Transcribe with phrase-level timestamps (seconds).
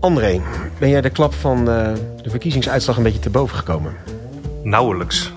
[0.00, 0.40] André,
[0.78, 1.92] ben jij de klap van uh,
[2.22, 3.96] de verkiezingsuitslag een beetje te boven gekomen?
[4.62, 5.32] Nauwelijks.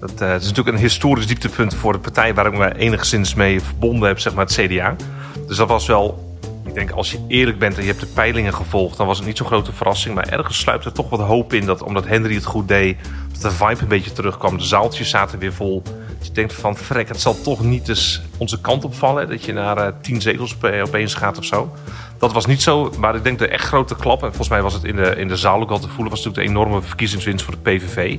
[0.00, 3.60] Dat, uh, is natuurlijk een historisch dieptepunt voor de partij waar ik me enigszins mee
[3.60, 4.96] verbonden heb, zeg maar het CDA.
[5.46, 6.36] Dus dat was wel,
[6.66, 9.26] ik denk als je eerlijk bent en je hebt de peilingen gevolgd, dan was het
[9.26, 10.14] niet zo'n grote verrassing.
[10.14, 12.96] Maar ergens sluipt er toch wat hoop in dat omdat Henry het goed deed,
[13.32, 14.58] dat de vibe een beetje terugkwam.
[14.58, 15.82] De zaaltjes zaten weer vol.
[16.18, 19.28] Dus je denkt van, frek, het zal toch niet eens onze kant opvallen.
[19.28, 21.74] Dat je naar uh, tien zetels opeens gaat of zo.
[22.24, 24.74] Dat was niet zo, maar ik denk de echt grote klap, en volgens mij was
[24.74, 27.44] het in de, in de zaal ook al te voelen, was natuurlijk de enorme verkiezingswinst
[27.44, 28.18] voor de PVV.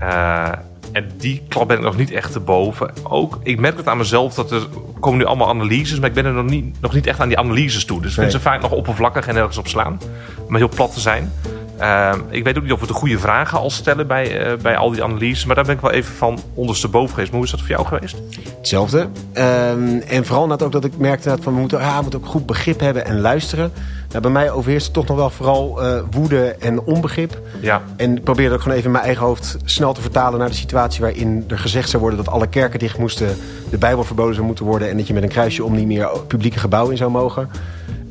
[0.00, 0.48] Uh,
[0.92, 2.92] en die klap ben ik nog niet echt te boven.
[3.02, 4.66] Ook, ik merk het aan mezelf dat er
[5.00, 7.38] komen nu allemaal analyses, maar ik ben er nog niet, nog niet echt aan die
[7.38, 8.00] analyses toe.
[8.00, 10.00] Dus ik vind ze vaak nog oppervlakkig en ergens op slaan.
[10.48, 11.32] Maar heel plat te zijn.
[11.80, 14.76] Uh, ik weet ook niet of we de goede vragen al stellen bij, uh, bij
[14.76, 15.44] al die analyses.
[15.44, 17.28] Maar daar ben ik wel even van ondersteboven geweest.
[17.28, 18.16] Maar hoe is dat voor jou geweest?
[18.58, 18.98] Hetzelfde.
[18.98, 22.20] Um, en vooral net ook dat ik merkte dat van, we, moeten, ja, we moeten
[22.20, 23.72] ook goed begrip hebben en luisteren.
[24.08, 27.40] Nou, bij mij overheerst toch nog wel vooral uh, woede en onbegrip.
[27.60, 27.82] Ja.
[27.96, 30.54] En ik probeerde ook gewoon even in mijn eigen hoofd snel te vertalen naar de
[30.54, 33.36] situatie waarin er gezegd zou worden dat alle kerken dicht moesten,
[33.70, 36.08] de Bijbel verboden zou moeten worden en dat je met een kruisje om niet meer
[36.26, 37.50] publieke gebouwen in zou mogen.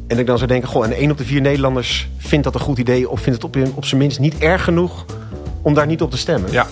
[0.09, 2.61] En ik dan zou denken, goh, en één op de vier Nederlanders vindt dat een
[2.61, 3.09] goed idee...
[3.09, 5.05] of vindt het op, op zijn minst niet erg genoeg
[5.61, 6.51] om daar niet op te stemmen.
[6.51, 6.67] Ja.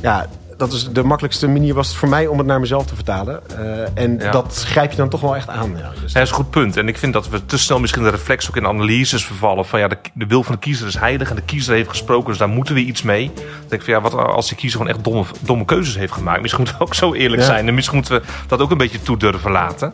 [0.00, 2.94] Ja, dat is de makkelijkste manier was het voor mij om het naar mezelf te
[2.94, 3.40] vertalen.
[3.50, 3.58] Uh,
[3.94, 4.30] en ja.
[4.30, 5.76] dat grijp je dan toch wel echt aan.
[5.76, 6.76] Ja, dus dat is een goed punt.
[6.76, 9.66] En ik vind dat we te snel misschien de reflex ook in analyses vervallen.
[9.66, 12.28] Van ja, de, de, wil van de kiezer is heilig en de kiezer heeft gesproken,
[12.28, 13.30] dus daar moeten we iets mee.
[13.34, 16.12] Dan denk ik van ja, wat als de kiezer gewoon echt domme, domme keuzes heeft
[16.12, 16.40] gemaakt?
[16.40, 17.48] Misschien moeten we ook zo eerlijk ja.
[17.48, 17.68] zijn.
[17.68, 19.92] En misschien moeten we dat ook een beetje toe durven laten.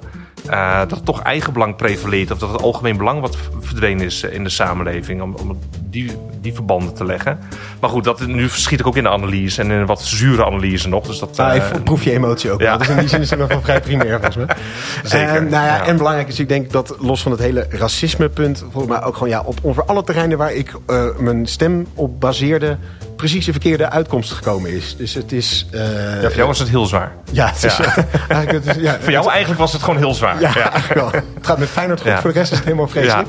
[0.50, 2.30] Uh, dat het toch eigenbelang prevaleert.
[2.30, 5.22] Of dat het algemeen belang wat verdwenen is in de samenleving.
[5.22, 7.38] Om, om die, die verbanden te leggen.
[7.80, 9.60] Maar goed, dat, nu verschiet ik ook in de analyse.
[9.60, 11.06] En in een wat zure analyse nog.
[11.06, 12.76] Dus dat, ah, uh, proef je emotie ook ja.
[12.76, 14.46] Dus in die zin is het nog wel vrij primair volgens mij.
[15.02, 15.28] Zeker.
[15.28, 15.86] En, nou ja, ja.
[15.86, 18.64] en belangrijk is, ik denk dat los van het hele racisme-punt...
[18.70, 20.74] volgens mij ook gewoon ja, op ongeveer alle terreinen waar ik
[21.18, 22.78] mijn stem op baseerde
[23.22, 24.96] precies de verkeerde uitkomst gekomen is.
[24.96, 25.66] Dus het is...
[25.74, 25.80] Uh,
[26.22, 27.12] ja, voor jou was het heel zwaar.
[27.30, 27.94] Ja, het is, ja.
[28.28, 30.40] eigenlijk, het is, ja, voor jou eigenlijk was het gewoon heel zwaar.
[30.40, 30.70] Ja, ja.
[31.34, 33.28] Het gaat met Feyenoord goed, voor de rest is het helemaal vreselijk.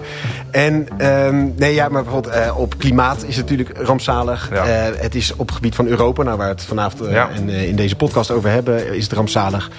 [0.52, 4.52] En um, nee, ja, maar bijvoorbeeld uh, op klimaat is het natuurlijk rampzalig.
[4.52, 4.62] Uh,
[4.98, 7.96] het is op het gebied van Europa, nou, waar we het vanavond en, in deze
[7.96, 9.70] podcast over hebben, is het rampzalig.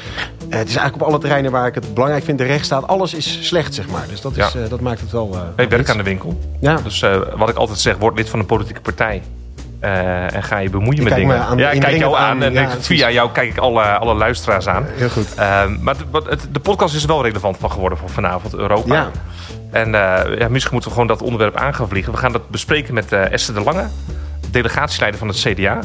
[0.49, 3.47] het is eigenlijk op alle terreinen waar ik het belangrijk vind, de rechtsstaat, alles is
[3.47, 4.05] slecht, zeg maar.
[4.09, 5.37] Dus dat, is, dat maakt het wel...
[5.57, 6.39] hey, werk aan de winkel.
[6.61, 6.79] Ja.
[6.85, 7.05] Dus
[7.37, 9.23] wat ik altijd zeg, word lid van een politieke partij.
[9.85, 11.41] Uh, en ga je bemoeien ik met dingen.
[11.41, 14.15] Aan, ja, ik kijk jou aan, aan en ja, via jou kijk ik alle, alle
[14.15, 14.87] luisteraars aan.
[14.89, 15.27] Heel goed.
[15.39, 15.95] Uh, maar
[16.53, 18.95] de podcast is er wel relevant van geworden voor vanavond, Europa.
[18.95, 19.11] Ja.
[19.71, 22.13] En uh, ja, misschien moeten we gewoon dat onderwerp aan gaan vliegen.
[22.13, 23.87] We gaan dat bespreken met Esther de Lange,
[24.51, 25.79] delegatieleider van het CDA.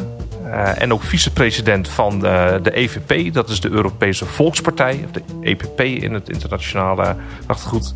[0.52, 5.82] En ook vicepresident van de, de EVP, dat is de Europese Volkspartij, of de EPP
[5.82, 7.16] in het internationale
[7.46, 7.94] achtergoed.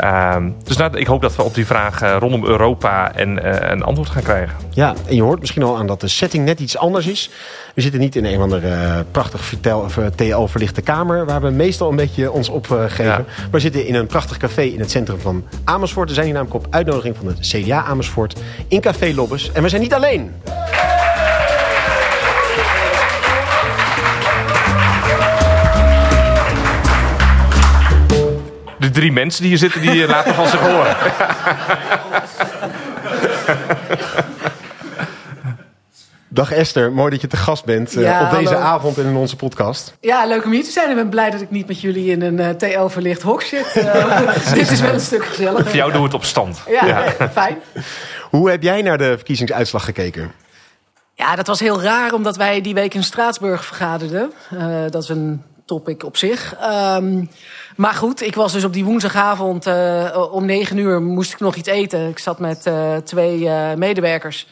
[0.00, 3.82] Uh, dus nou, ik hoop dat we op die vraag uh, rondom Europa en, een
[3.82, 4.56] antwoord gaan krijgen.
[4.70, 7.30] Ja, en je hoort misschien al aan dat de setting net iets anders is.
[7.74, 9.54] We zitten niet in een of andere prachtig
[10.16, 11.26] TL-verlichte kamer...
[11.26, 13.04] waar we meestal een beetje ons opgeven.
[13.04, 13.24] Ja.
[13.50, 16.08] We zitten in een prachtig café in het centrum van Amersfoort.
[16.08, 19.52] We zijn hier namelijk op uitnodiging van het CDA Amersfoort in Café Lobbes.
[19.52, 20.32] En we zijn niet alleen.
[28.92, 30.96] Drie mensen die hier zitten, die laten van zich horen.
[36.32, 38.66] Dag Esther, mooi dat je te gast bent uh, ja, op deze hallo.
[38.66, 39.96] avond in onze podcast.
[40.00, 40.90] Ja, leuk om hier te zijn.
[40.90, 43.76] Ik ben blij dat ik niet met jullie in een uh, TL-verlicht hok zit.
[43.76, 45.66] Uh, dit is wel een stuk gezelliger.
[45.66, 46.62] Voor jou doen we het op stand.
[46.68, 47.12] Ja, ja.
[47.32, 47.58] fijn.
[48.30, 50.32] Hoe heb jij naar de verkiezingsuitslag gekeken?
[51.14, 54.32] Ja, dat was heel raar, omdat wij die week in Straatsburg vergaderden.
[54.90, 56.56] dat is een topic op zich.
[56.96, 57.30] Um,
[57.76, 61.54] maar goed, ik was dus op die woensdagavond uh, om negen uur moest ik nog
[61.54, 62.08] iets eten.
[62.08, 64.46] Ik zat met uh, twee uh, medewerkers.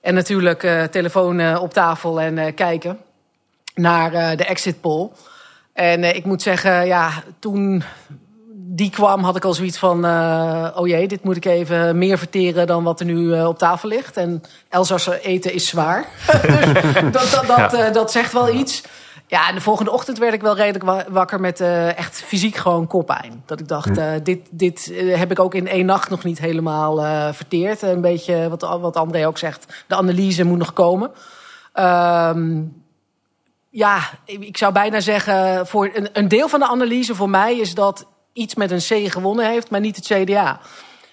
[0.00, 2.98] En natuurlijk telefoon op tafel en kijken
[3.74, 5.08] naar de exit poll.
[5.72, 7.82] En ik moet zeggen, ja, toen
[8.52, 10.04] die kwam had ik al zoiets van...
[10.74, 14.16] oh jee, dit moet ik even meer verteren dan wat er nu op tafel ligt.
[14.16, 16.04] En Elsasser eten is zwaar.
[17.12, 17.90] dus dat, dat, dat, ja.
[17.90, 18.82] dat zegt wel iets.
[19.26, 22.86] Ja, en de volgende ochtend werd ik wel redelijk wakker met uh, echt fysiek gewoon
[22.86, 23.42] koppijn.
[23.46, 26.38] Dat ik dacht, uh, dit, dit uh, heb ik ook in één nacht nog niet
[26.38, 26.96] helemaal
[27.32, 27.82] verteerd.
[27.82, 31.10] Een beetje wat, wat André ook zegt, de analyse moet nog komen.
[31.74, 32.84] Um,
[33.76, 37.74] ja, ik zou bijna zeggen, voor een, een deel van de analyse voor mij is
[37.74, 40.60] dat iets met een C gewonnen heeft, maar niet het CDA.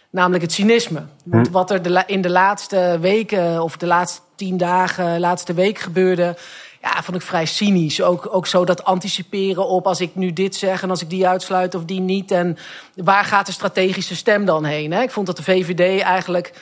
[0.10, 1.06] Namelijk het cynisme.
[1.30, 1.52] Hm.
[1.52, 6.36] Wat er de, in de laatste weken of de laatste tien dagen, laatste week gebeurde
[6.84, 8.02] ja, vond ik vrij cynisch.
[8.02, 11.28] Ook, ook zo dat anticiperen op als ik nu dit zeg en als ik die
[11.28, 12.32] uitsluit of die niet.
[12.32, 12.58] En
[12.96, 14.92] waar gaat de strategische stem dan heen?
[14.92, 15.02] Hè?
[15.02, 16.54] Ik vond dat de VVD eigenlijk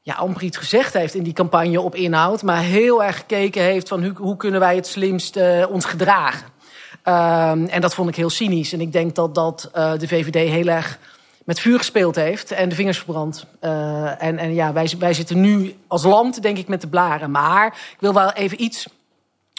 [0.00, 2.42] ja, amper iets gezegd heeft in die campagne op inhoud.
[2.42, 6.46] Maar heel erg gekeken heeft van hoe, hoe kunnen wij het slimst uh, ons gedragen.
[7.04, 8.72] Um, en dat vond ik heel cynisch.
[8.72, 10.98] En ik denk dat, dat uh, de VVD heel erg
[11.44, 13.46] met vuur gespeeld heeft en de vingers verbrand.
[13.60, 17.30] Uh, en, en ja, wij, wij zitten nu als land, denk ik, met de blaren.
[17.30, 18.86] Maar ik wil wel even iets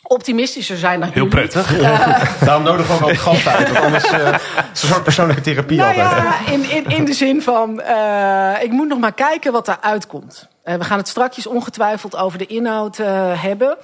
[0.04, 1.80] optimistischer zijn dan Heel prettig.
[1.80, 3.72] Uh, Daarom nodigen we ook gast uit.
[3.72, 4.28] Want anders uh,
[4.74, 6.24] is een soort persoonlijke therapie nou altijd.
[6.24, 10.08] Ja, in, in, in de zin van, uh, ik moet nog maar kijken wat eruit
[10.08, 10.48] komt.
[10.64, 12.98] we gaan het strakjes ongetwijfeld over de inhoud
[13.38, 13.78] hebben.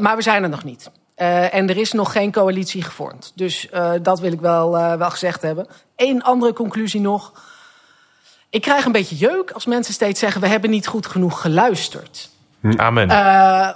[0.00, 0.90] maar we zijn er nog niet.
[1.14, 3.32] en er is nog geen coalitie gevormd.
[3.34, 3.68] Dus
[4.02, 5.66] dat wil ik wel, wel gezegd hebben.
[5.96, 7.32] Eén andere conclusie nog.
[8.50, 10.40] Ik krijg een beetje jeuk als mensen steeds zeggen...
[10.40, 12.30] we hebben niet goed genoeg geluisterd.
[12.76, 13.08] Amen.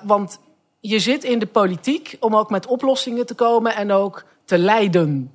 [0.03, 0.39] want
[0.87, 5.33] je zit in de politiek om ook met oplossingen te komen en ook te leiden.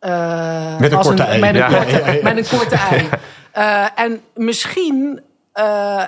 [0.00, 1.40] Uh, met een korte ei.
[1.40, 1.68] Met een, ja.
[1.68, 3.08] korte, ja, ja, met een korte ei.
[3.56, 5.20] Uh, en misschien
[5.54, 6.04] uh,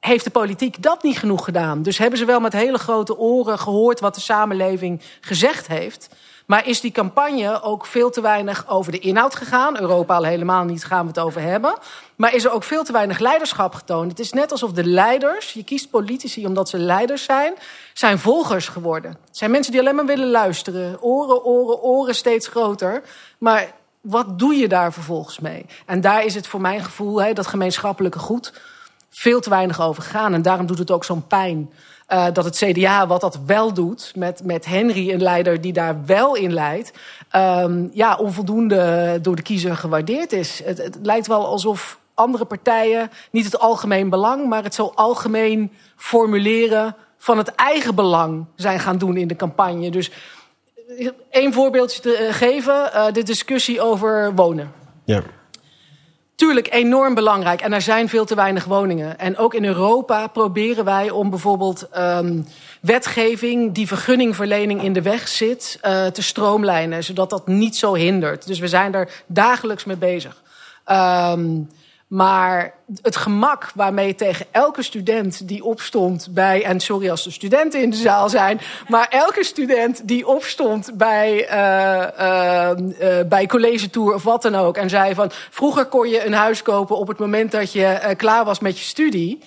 [0.00, 1.82] heeft de politiek dat niet genoeg gedaan.
[1.82, 6.08] Dus hebben ze wel met hele grote oren gehoord wat de samenleving gezegd heeft.
[6.44, 9.80] Maar is die campagne ook veel te weinig over de inhoud gegaan?
[9.80, 11.74] Europa al helemaal niet, gaan we het over hebben.
[12.16, 14.10] Maar is er ook veel te weinig leiderschap getoond?
[14.10, 17.54] Het is net alsof de leiders, je kiest politici omdat ze leiders zijn,
[17.92, 19.10] zijn volgers geworden.
[19.10, 21.02] Het zijn mensen die alleen maar willen luisteren.
[21.02, 23.02] Oren, oren, oren steeds groter.
[23.38, 25.66] Maar wat doe je daar vervolgens mee?
[25.86, 28.52] En daar is het voor mijn gevoel, hè, dat gemeenschappelijke goed,
[29.10, 30.34] veel te weinig over gegaan.
[30.34, 31.70] En daarom doet het ook zo'n pijn.
[32.08, 36.04] Uh, dat het CDA, wat dat wel doet, met, met Henry, een leider die daar
[36.06, 36.92] wel in leidt,
[37.36, 40.62] um, ja, onvoldoende door de kiezer gewaardeerd is.
[40.64, 46.96] Het, lijkt wel alsof andere partijen niet het algemeen belang, maar het zo algemeen formuleren
[47.18, 49.90] van het eigen belang zijn gaan doen in de campagne.
[49.90, 50.10] Dus
[51.30, 54.72] één voorbeeldje te geven: uh, de discussie over wonen.
[55.04, 55.22] Ja.
[56.36, 57.60] Tuurlijk enorm belangrijk.
[57.60, 59.18] En er zijn veel te weinig woningen.
[59.18, 62.46] En ook in Europa proberen wij om bijvoorbeeld um,
[62.80, 67.04] wetgeving die vergunningverlening in de weg zit, uh, te stroomlijnen.
[67.04, 68.46] Zodat dat niet zo hindert.
[68.46, 70.42] Dus we zijn daar dagelijks mee bezig.
[70.86, 71.68] Um,
[72.14, 76.64] maar het gemak waarmee tegen elke student die opstond bij...
[76.64, 78.60] en sorry als er studenten in de zaal zijn...
[78.88, 82.70] maar elke student die opstond bij, uh,
[83.28, 84.76] bij college tour of wat dan ook...
[84.76, 88.44] en zei van vroeger kon je een huis kopen op het moment dat je klaar
[88.44, 89.42] was met je studie...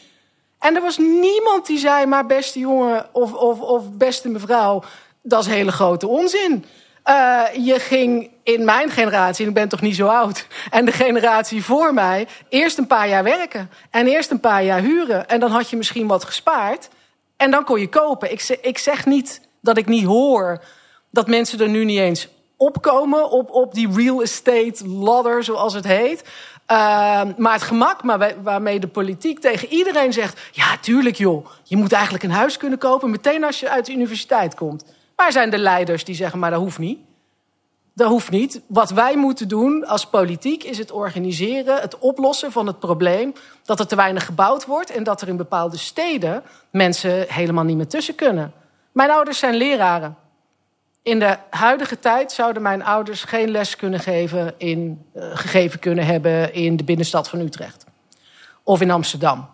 [0.60, 4.84] En er was niemand die zei, maar beste jongen of, of, of beste mevrouw...
[5.22, 6.66] dat is hele grote onzin.
[7.10, 10.48] Uh, je ging in mijn generatie, en ik ben toch niet zo oud...
[10.70, 13.70] en de generatie voor mij, eerst een paar jaar werken.
[13.90, 15.28] En eerst een paar jaar huren.
[15.28, 16.90] En dan had je misschien wat gespaard.
[17.38, 18.32] En dan kon je kopen.
[18.32, 20.64] Ik ik zeg niet dat ik niet hoor
[21.12, 22.28] dat mensen er nu niet eens
[22.58, 23.30] opkomen...
[23.30, 26.24] op, op die real estate ladder, zoals het heet...
[26.72, 28.02] Uh, maar het gemak
[28.44, 30.40] waarmee de politiek tegen iedereen zegt...
[30.52, 33.10] ja, tuurlijk joh, je moet eigenlijk een huis kunnen kopen...
[33.10, 34.84] meteen als je uit de universiteit komt...
[35.18, 37.00] Waar zijn de leiders die zeggen, maar dat hoeft niet?
[37.94, 38.62] Dat hoeft niet.
[38.68, 43.34] Wat wij moeten doen als politiek is het organiseren, het oplossen van het probleem
[43.64, 47.78] dat er te weinig gebouwd wordt en dat er in bepaalde steden mensen helemaal niet
[47.78, 48.54] meer tussen kunnen.
[48.92, 50.18] Mijn ouders zijn leraren.
[51.02, 56.06] In de huidige tijd zouden mijn ouders geen les kunnen geven in, uh, gegeven kunnen
[56.06, 57.86] hebben in de binnenstad van Utrecht
[58.64, 59.50] of in Amsterdam.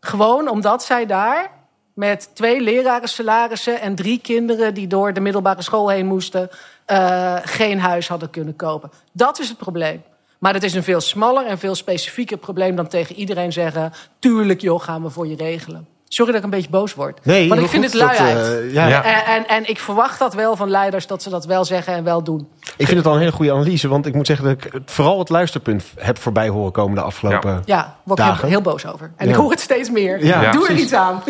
[0.00, 1.50] Gewoon omdat zij daar
[1.94, 6.50] met twee leraren salarissen en drie kinderen die door de middelbare school heen moesten,
[6.90, 8.90] uh, geen huis hadden kunnen kopen.
[9.12, 10.02] Dat is het probleem.
[10.38, 14.60] Maar het is een veel smaller en veel specifieker probleem dan tegen iedereen zeggen: tuurlijk,
[14.60, 15.86] joh, gaan we voor je regelen.
[16.08, 17.24] Sorry dat ik een beetje boos word.
[17.24, 18.64] Nee, Want ik vind het luiheid.
[18.64, 18.86] Uh, ja.
[18.86, 19.04] ja.
[19.04, 22.04] En, en, en, ik verwacht dat wel van leiders dat ze dat wel zeggen en
[22.04, 22.48] wel doen.
[22.76, 23.88] Ik vind het al een hele goede analyse.
[23.88, 27.50] Want ik moet zeggen dat ik vooral het luisterpunt heb voorbij horen komen de afgelopen
[27.50, 27.62] ja.
[27.64, 29.10] Ja, word ik heel, heel boos over.
[29.16, 30.24] En ik hoor het steeds meer.
[30.24, 31.22] Ja, Doe er iets aan.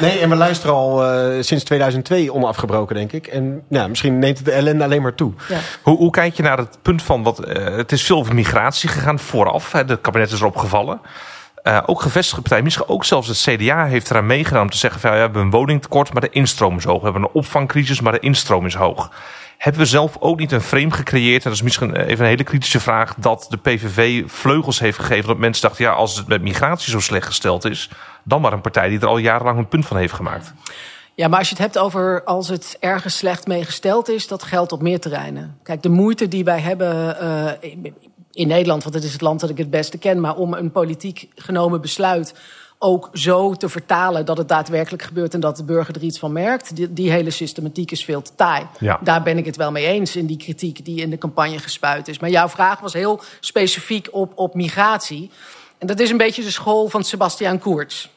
[0.00, 3.26] Nee, en we luisteren al uh, sinds 2002 onafgebroken, denk ik.
[3.26, 5.32] En ja, misschien neemt het de ellende alleen maar toe.
[5.82, 7.22] Hoe, hoe, kijk je naar het punt van...
[7.22, 9.72] Wat, uh, het is veel over migratie gegaan vooraf.
[9.72, 11.00] Hè, het kabinet is erop gevallen.
[11.64, 15.00] Uh, ook gevestigde partijen, misschien ook zelfs het CDA heeft eraan meegedaan om te zeggen
[15.00, 16.98] van ja, we hebben een woningtekort, maar de instroom is hoog.
[16.98, 19.10] We hebben een opvangcrisis, maar de instroom is hoog.
[19.58, 22.44] Hebben we zelf ook niet een frame gecreëerd, en dat is misschien even een hele
[22.44, 26.42] kritische vraag, dat de PVV vleugels heeft gegeven dat mensen dachten ja, als het met
[26.42, 27.90] migratie zo slecht gesteld is,
[28.24, 30.52] dan maar een partij die er al jarenlang een punt van heeft gemaakt.
[31.14, 34.42] Ja, maar als je het hebt over als het ergens slecht mee gesteld is, dat
[34.42, 35.58] geldt op meer terreinen.
[35.62, 37.70] Kijk, de moeite die wij hebben uh,
[38.32, 40.70] in Nederland, want het is het land dat ik het beste ken, maar om een
[40.70, 42.34] politiek genomen besluit
[42.78, 46.32] ook zo te vertalen dat het daadwerkelijk gebeurt en dat de burger er iets van
[46.32, 46.76] merkt.
[46.76, 48.66] Die, die hele systematiek is veel te taai.
[48.78, 48.98] Ja.
[49.02, 52.08] Daar ben ik het wel mee eens in die kritiek die in de campagne gespuit
[52.08, 52.18] is.
[52.18, 55.30] Maar jouw vraag was heel specifiek op, op migratie.
[55.78, 58.08] En dat is een beetje de school van Sebastian Kurz.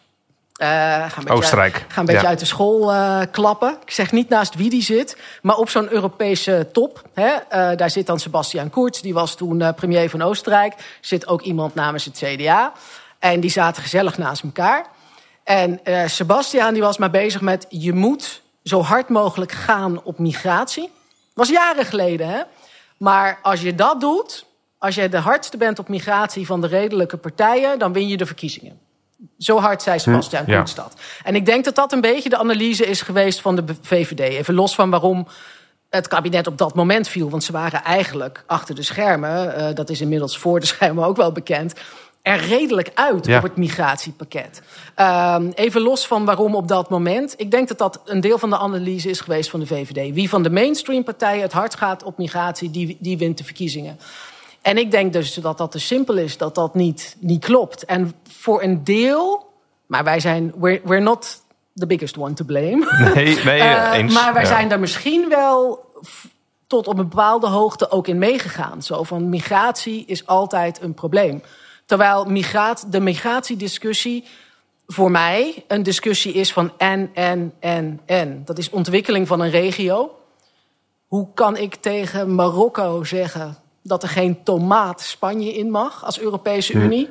[0.61, 1.73] Uh, gaan een Oostenrijk.
[1.73, 3.77] Uit, ga een beetje uit de school uh, klappen.
[3.85, 7.01] Ik zeg niet naast wie die zit, maar op zo'n Europese top.
[7.13, 10.73] Hè, uh, daar zit dan Sebastian Kurz, die was toen premier van Oostenrijk.
[10.99, 12.73] Zit ook iemand namens het CDA.
[13.21, 14.85] En die zaten gezellig naast elkaar.
[15.43, 17.65] En uh, Sebastian die was maar bezig met...
[17.69, 20.89] je moet zo hard mogelijk gaan op migratie.
[21.33, 22.41] was jaren geleden, hè?
[22.97, 24.45] Maar als je dat doet...
[24.77, 27.79] als jij de hardste bent op migratie van de redelijke partijen...
[27.79, 28.79] dan win je de verkiezingen.
[29.37, 30.63] Zo hard zei Sebastian hm, ja.
[30.75, 30.93] dat.
[31.23, 34.19] En ik denk dat dat een beetje de analyse is geweest van de VVD.
[34.19, 35.27] Even los van waarom
[35.89, 37.29] het kabinet op dat moment viel.
[37.29, 39.59] Want ze waren eigenlijk achter de schermen...
[39.59, 41.73] Uh, dat is inmiddels voor de schermen ook wel bekend
[42.21, 44.61] er redelijk uit op het migratiepakket.
[44.99, 47.33] Um, even los van waarom op dat moment.
[47.37, 50.13] Ik denk dat dat een deel van de analyse is geweest van de VVD.
[50.13, 53.99] Wie van de mainstream partijen het hard gaat op migratie, die, die wint de verkiezingen.
[54.61, 57.85] En ik denk dus dat dat te simpel is, dat dat niet, niet klopt.
[57.85, 59.49] En voor een deel,
[59.85, 61.41] maar wij zijn, we're, we're not
[61.75, 62.85] the biggest one to blame.
[63.15, 64.13] Nee, nee uh, eens.
[64.13, 65.85] Maar wij zijn daar misschien wel
[66.67, 68.81] tot op een bepaalde hoogte ook in meegegaan.
[68.81, 71.41] Zo van migratie is altijd een probleem.
[71.91, 74.25] Terwijl migraat, de migratiediscussie
[74.88, 78.41] voor mij een discussie is van en, en, en, en.
[78.45, 80.15] Dat is ontwikkeling van een regio.
[81.07, 86.74] Hoe kan ik tegen Marokko zeggen dat er geen tomaat Spanje in mag als Europese
[86.74, 87.10] Unie?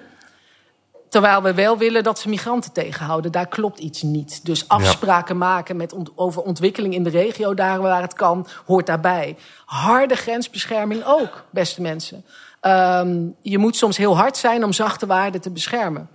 [1.09, 3.33] Terwijl we wel willen dat ze migranten tegenhouden.
[3.33, 4.45] Daar klopt iets niet.
[4.45, 9.37] Dus afspraken maken met over ontwikkeling in de regio, daar waar het kan, hoort daarbij.
[9.65, 12.25] Harde grensbescherming ook, beste mensen.
[12.61, 16.09] Um, je moet soms heel hard zijn om zachte waarden te beschermen.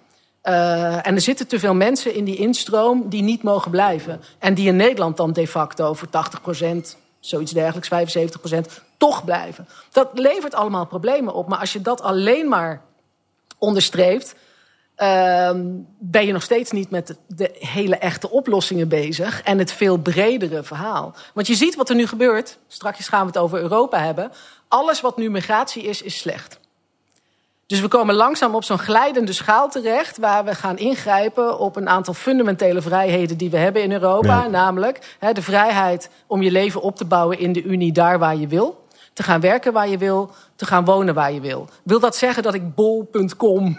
[0.44, 4.22] Uh, en er zitten te veel mensen in die instroom die niet mogen blijven.
[4.40, 9.24] En die in Nederland dan de facto voor 80 procent, zoiets dergelijks, 75 procent, toch
[9.24, 9.68] blijven.
[9.92, 11.48] Dat levert allemaal problemen op.
[11.48, 12.82] Maar als je dat alleen maar
[13.58, 14.36] onderstreept,
[14.98, 15.50] uh,
[16.00, 19.42] ben je nog steeds niet met de hele echte oplossingen bezig.
[19.42, 21.16] En het veel bredere verhaal.
[21.34, 22.58] Want je ziet wat er nu gebeurt.
[22.68, 24.32] Straks gaan we het over Europa hebben
[24.68, 26.60] alles wat nu migratie is, is slecht.
[27.68, 30.18] Dus we komen langzaam op zo'n glijdende schaal terecht...
[30.18, 34.48] waar we gaan ingrijpen op een aantal fundamentele vrijheden die we hebben in Europa.
[34.48, 38.36] Namelijk hè, de vrijheid om je leven op te bouwen in de Unie daar waar
[38.36, 38.85] je wil.
[39.16, 41.70] Te gaan werken waar je wil, te gaan wonen waar je wil.
[41.84, 43.78] Wil dat zeggen dat ik bol.com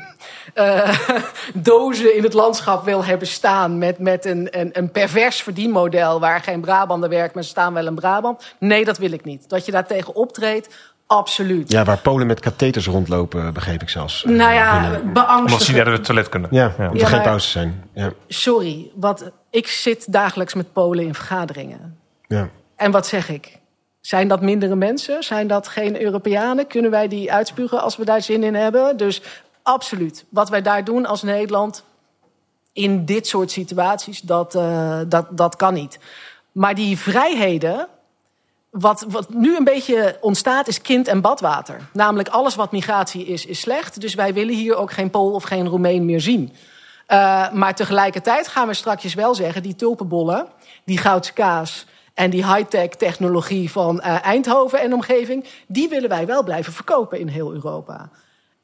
[0.55, 0.99] uh,
[1.55, 3.79] dozen in het landschap wil hebben staan...
[3.79, 7.35] met, met een, een, een pervers verdienmodel waar geen Brabander werkt...
[7.35, 8.55] maar ze staan wel in Brabant?
[8.59, 9.49] Nee, dat wil ik niet.
[9.49, 10.69] Dat je daartegen optreedt,
[11.07, 11.73] Absoluut.
[11.73, 14.25] Ja, waar Polen met katheters rondlopen, begreep ik zelfs.
[14.25, 15.41] Nou ja, beangstigend.
[15.41, 16.51] Omdat ze niet naar het toilet kunnen.
[16.53, 16.87] Ja, ja.
[16.87, 17.85] omdat er geen pauzes zijn.
[17.95, 18.13] Ja.
[18.29, 21.99] Sorry, wat, ik zit dagelijks met Polen in vergaderingen.
[22.27, 22.49] Ja.
[22.77, 23.59] En wat zeg ik?
[24.07, 25.23] Zijn dat mindere mensen?
[25.23, 26.67] Zijn dat geen Europeanen?
[26.67, 28.97] Kunnen wij die uitspugen als we daar zin in hebben?
[28.97, 29.23] Dus
[29.63, 30.25] absoluut.
[30.29, 31.85] Wat wij daar doen als Nederland
[32.73, 35.99] in dit soort situaties, dat, uh, dat, dat kan niet.
[36.53, 37.89] Maar die vrijheden,
[38.71, 41.81] wat, wat nu een beetje ontstaat, is kind- en badwater.
[41.93, 44.01] Namelijk alles wat migratie is, is slecht.
[44.01, 46.53] Dus wij willen hier ook geen Pool of geen Roemeen meer zien.
[47.09, 49.63] Uh, maar tegelijkertijd gaan we straks wel zeggen...
[49.63, 50.47] die tulpenbollen,
[50.85, 51.87] die goudse kaas
[52.17, 55.45] en die high-tech technologie van uh, Eindhoven en omgeving...
[55.67, 58.11] die willen wij wel blijven verkopen in heel Europa.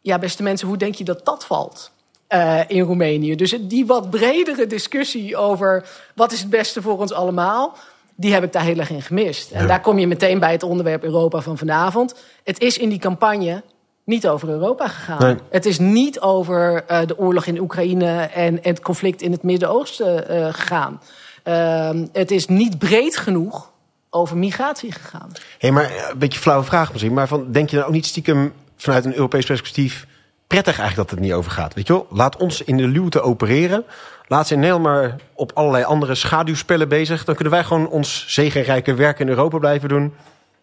[0.00, 1.90] Ja, beste mensen, hoe denk je dat dat valt?
[2.28, 3.36] Uh, in Roemenië.
[3.36, 7.76] Dus die wat bredere discussie over wat is het beste voor ons allemaal
[8.14, 9.50] die heb ik daar heel erg in gemist.
[9.50, 12.14] En daar kom je meteen bij het onderwerp Europa van vanavond.
[12.44, 13.62] Het is in die campagne
[14.04, 15.40] niet over Europa gegaan.
[15.50, 20.24] Het is niet over uh, de oorlog in Oekraïne en het conflict in het Midden-Oosten
[20.30, 21.00] uh, gegaan.
[21.44, 23.70] Uh, het is niet breed genoeg
[24.10, 25.28] over migratie gegaan.
[25.32, 27.12] Hé, hey, maar een beetje flauwe vraag misschien.
[27.12, 30.06] Maar van, denk je nou ook niet stiekem vanuit een Europees perspectief
[30.46, 31.74] prettig eigenlijk dat het niet over gaat?
[31.74, 32.06] Weet je wel?
[32.10, 33.84] Laat ons in de luwte opereren.
[34.26, 37.24] Laat ze in Nederland maar op allerlei andere schaduwspellen bezig.
[37.24, 40.14] Dan kunnen wij gewoon ons zegenrijke werk in Europa blijven doen.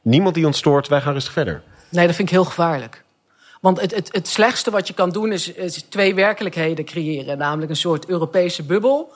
[0.01, 1.61] Niemand die ons stoort, wij gaan rustig verder.
[1.89, 3.03] Nee, dat vind ik heel gevaarlijk.
[3.61, 7.37] Want het, het, het slechtste wat je kan doen is, is twee werkelijkheden creëren.
[7.37, 9.11] Namelijk een soort Europese bubbel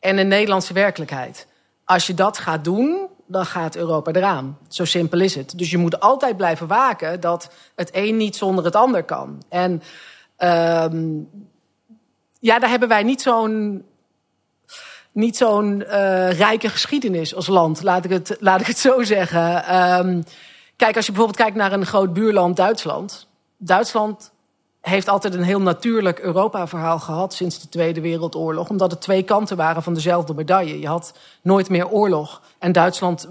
[0.00, 1.46] en een Nederlandse werkelijkheid.
[1.84, 4.58] Als je dat gaat doen, dan gaat Europa eraan.
[4.68, 5.58] Zo simpel is het.
[5.58, 9.42] Dus je moet altijd blijven waken dat het een niet zonder het ander kan.
[9.48, 9.82] En
[10.38, 11.28] um,
[12.40, 13.84] ja, daar hebben wij niet zo'n
[15.12, 19.76] niet zo'n uh, rijke geschiedenis als land, laat ik het, laat ik het zo zeggen.
[19.76, 20.24] Um,
[20.76, 23.26] kijk, als je bijvoorbeeld kijkt naar een groot buurland Duitsland.
[23.56, 24.32] Duitsland
[24.88, 28.68] heeft altijd een heel natuurlijk Europa-verhaal gehad sinds de Tweede Wereldoorlog.
[28.68, 30.80] Omdat het twee kanten waren van dezelfde medaille.
[30.80, 32.42] Je had nooit meer oorlog.
[32.58, 33.28] En Duitsland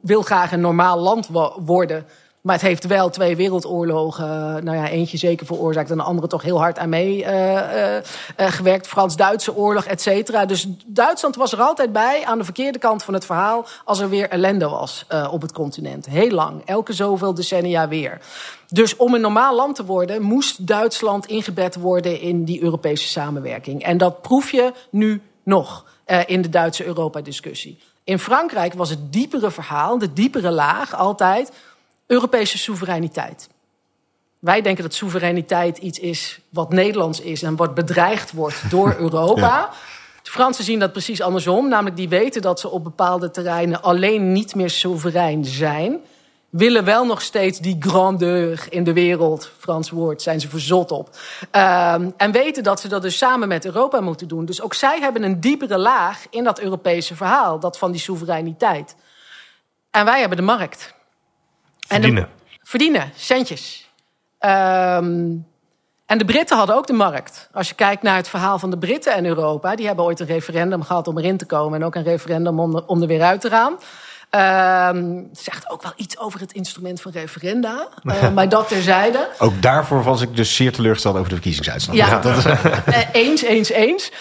[0.00, 2.06] wil graag een normaal land worden.
[2.44, 6.42] Maar het heeft wel twee wereldoorlogen, nou ja, eentje zeker veroorzaakt en de andere toch
[6.42, 8.00] heel hard aan mee uh, uh,
[8.36, 8.86] gewerkt.
[8.86, 10.44] Frans-Duitse oorlog, et cetera.
[10.46, 14.08] Dus Duitsland was er altijd bij aan de verkeerde kant van het verhaal als er
[14.08, 16.06] weer ellende was op het continent.
[16.06, 18.20] Heel lang, elke zoveel decennia weer.
[18.68, 23.82] Dus om een normaal land te worden, moest Duitsland ingebed worden in die Europese samenwerking.
[23.82, 25.84] En dat proef je nu nog
[26.26, 27.78] in de Duitse Europa-discussie.
[28.04, 31.52] In Frankrijk was het diepere verhaal, de diepere laag altijd
[32.06, 33.48] Europese soevereiniteit.
[34.38, 39.70] Wij denken dat soevereiniteit iets is wat Nederlands is en wat bedreigd wordt door Europa.
[40.22, 44.32] De Fransen zien dat precies andersom, namelijk die weten dat ze op bepaalde terreinen alleen
[44.32, 46.00] niet meer soeverein zijn.
[46.50, 51.16] Willen wel nog steeds die grandeur in de wereld, Frans woord, zijn ze verzot op.
[51.52, 54.44] Uh, en weten dat ze dat dus samen met Europa moeten doen.
[54.44, 58.96] Dus ook zij hebben een diepere laag in dat Europese verhaal, dat van die soevereiniteit.
[59.90, 60.94] En wij hebben de markt.
[62.00, 62.28] Verdienen.
[62.62, 63.90] verdienen, centjes.
[64.40, 65.46] Um,
[66.06, 67.48] en de Britten hadden ook de markt.
[67.52, 69.76] Als je kijkt naar het verhaal van de Britten en Europa...
[69.76, 71.80] die hebben ooit een referendum gehad om erin te komen...
[71.80, 73.76] en ook een referendum om er, om er weer uit te gaan.
[74.94, 77.88] Um, zegt ook wel iets over het instrument van referenda.
[78.02, 79.28] Uh, maar dat terzijde.
[79.38, 81.96] Ook daarvoor was ik dus zeer teleurgesteld over de verkiezingsuitslag.
[81.96, 82.44] Ja, dat is...
[83.12, 84.12] eens, eens, eens.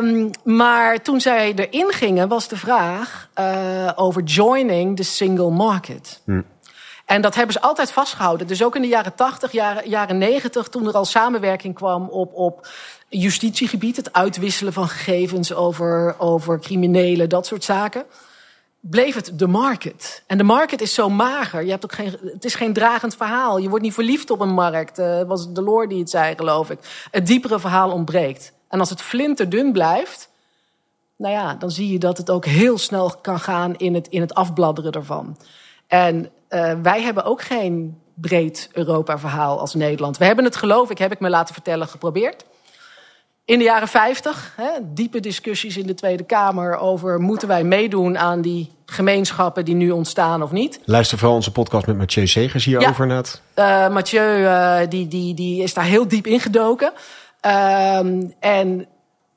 [0.00, 6.20] Um, maar toen zij erin gingen, was de vraag uh, over joining the single market.
[6.24, 6.40] Hm.
[7.06, 8.46] En dat hebben ze altijd vastgehouden.
[8.46, 12.34] Dus ook in de jaren 80, jaren, jaren 90, toen er al samenwerking kwam op,
[12.34, 12.68] op
[13.08, 18.04] justitiegebied, het uitwisselen van gegevens over, over criminelen, dat soort zaken.
[18.80, 20.22] Bleef het de market.
[20.26, 21.64] En de market is zo mager.
[21.64, 23.58] Je hebt ook geen, het is geen dragend verhaal.
[23.58, 24.98] Je wordt niet verliefd op een markt.
[24.98, 26.78] Uh, was het Delors die het zei, geloof ik.
[27.10, 28.52] Het diepere verhaal ontbreekt.
[28.68, 30.28] En als het flinterdun blijft,
[31.16, 34.20] nou ja, dan zie je dat het ook heel snel kan gaan in het, in
[34.20, 35.36] het afbladderen ervan.
[35.86, 40.18] En uh, wij hebben ook geen breed Europa-verhaal als Nederland.
[40.18, 42.44] We hebben het, geloof ik, heb ik me laten vertellen, geprobeerd.
[43.44, 48.18] In de jaren 50, hè, diepe discussies in de Tweede Kamer over moeten wij meedoen
[48.18, 50.80] aan die gemeenschappen die nu ontstaan of niet.
[50.84, 53.08] Luister vooral onze podcast met Mathieu Segers hierover.
[53.08, 56.92] Ja, uh, Mathieu uh, die, die, die is daar heel diep ingedoken.
[57.46, 57.98] Uh,
[58.40, 58.86] en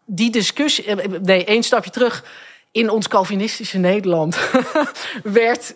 [0.06, 2.24] die discussie, nee, één stapje terug.
[2.72, 4.38] In ons Calvinistische Nederland
[5.24, 5.76] werd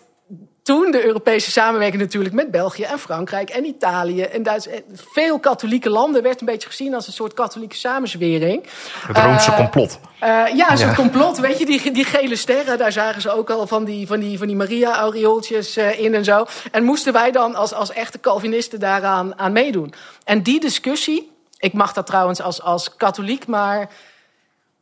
[0.64, 4.82] toen de Europese samenwerking natuurlijk met België en Frankrijk en Italië en Duitsland.
[5.12, 8.64] Veel katholieke landen werd een beetje gezien als een soort katholieke samenzwering.
[9.06, 9.98] Het Roomse uh, complot.
[10.22, 11.38] Uh, ja, een soort complot.
[11.38, 14.38] Weet je, die, die gele sterren, daar zagen ze ook al van die, van die,
[14.38, 16.46] van die Maria-aureooltjes uh, in en zo.
[16.70, 19.94] En moesten wij dan als, als echte Calvinisten daaraan aan meedoen.
[20.24, 23.90] En die discussie, ik mag dat trouwens als, als katholiek, maar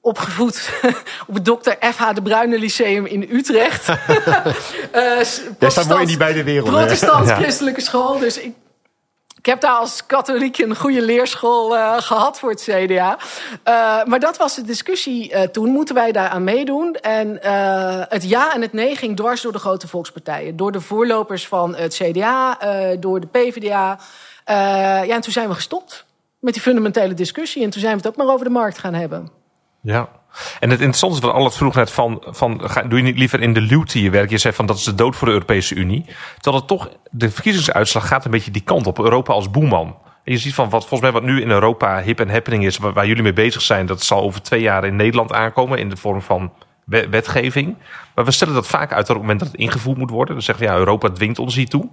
[0.03, 0.71] opgevoed
[1.29, 1.71] op het Dr.
[1.93, 2.13] F.H.
[2.13, 3.89] de Bruyne Lyceum in Utrecht.
[3.89, 3.95] uh,
[5.59, 6.75] Jij staat mooi in die beide werelden.
[6.75, 8.19] Protestant-christelijke school.
[8.19, 8.55] Dus ik,
[9.39, 13.19] ik heb daar als katholiek een goede leerschool uh, gehad voor het CDA.
[13.69, 15.71] Uh, maar dat was de discussie uh, toen.
[15.71, 16.95] Moeten wij daaraan meedoen?
[16.95, 17.39] En
[18.09, 20.57] het ja en het nee ging dwars door de grote volkspartijen.
[20.57, 22.59] Door de voorlopers van het CDA,
[23.01, 23.99] door de PvdA.
[24.47, 26.05] ja, en toen zijn we gestopt
[26.39, 27.63] met die fundamentele discussie.
[27.63, 29.42] En toen zijn we het ook maar over de markt gaan hebben.
[29.83, 30.09] Ja.
[30.61, 33.19] En het interessante is wat Al het vroeg net van, van ga, doe je niet
[33.19, 34.31] liever in de luwte je werk?
[34.31, 36.05] Je zei van dat is de dood voor de Europese Unie.
[36.35, 38.99] Terwijl het toch, de verkiezingsuitslag gaat een beetje die kant op.
[38.99, 39.97] Europa als boeman.
[40.25, 42.79] En je ziet van wat volgens mij wat nu in Europa hip en happening is,
[42.79, 45.97] waar, jullie mee bezig zijn, dat zal over twee jaar in Nederland aankomen in de
[45.97, 46.53] vorm van
[46.85, 47.77] wetgeving.
[48.15, 50.35] Maar we stellen dat vaak uit op het moment dat het ingevoerd moet worden.
[50.35, 51.89] Dan zeggen we ja, Europa dwingt ons hiertoe.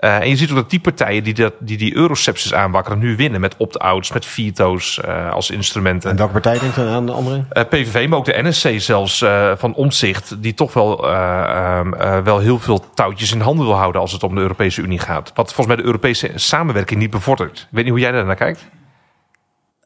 [0.00, 3.16] Uh, en je ziet ook dat die partijen die dat, die, die eurocepsis aanwakkeren nu
[3.16, 3.40] winnen.
[3.40, 6.10] Met opt-outs, met veto's uh, als instrumenten.
[6.10, 7.44] En welke partij denkt dan aan de andere?
[7.52, 9.24] Uh, PVV, maar ook de NSC zelfs
[9.56, 10.42] van Omzicht.
[10.42, 14.34] Die toch wel, ehm, wel heel veel touwtjes in handen wil houden als het om
[14.34, 15.32] de Europese Unie gaat.
[15.34, 17.58] Wat volgens mij de Europese samenwerking niet bevordert.
[17.58, 18.68] Ik weet niet hoe jij daar naar kijkt.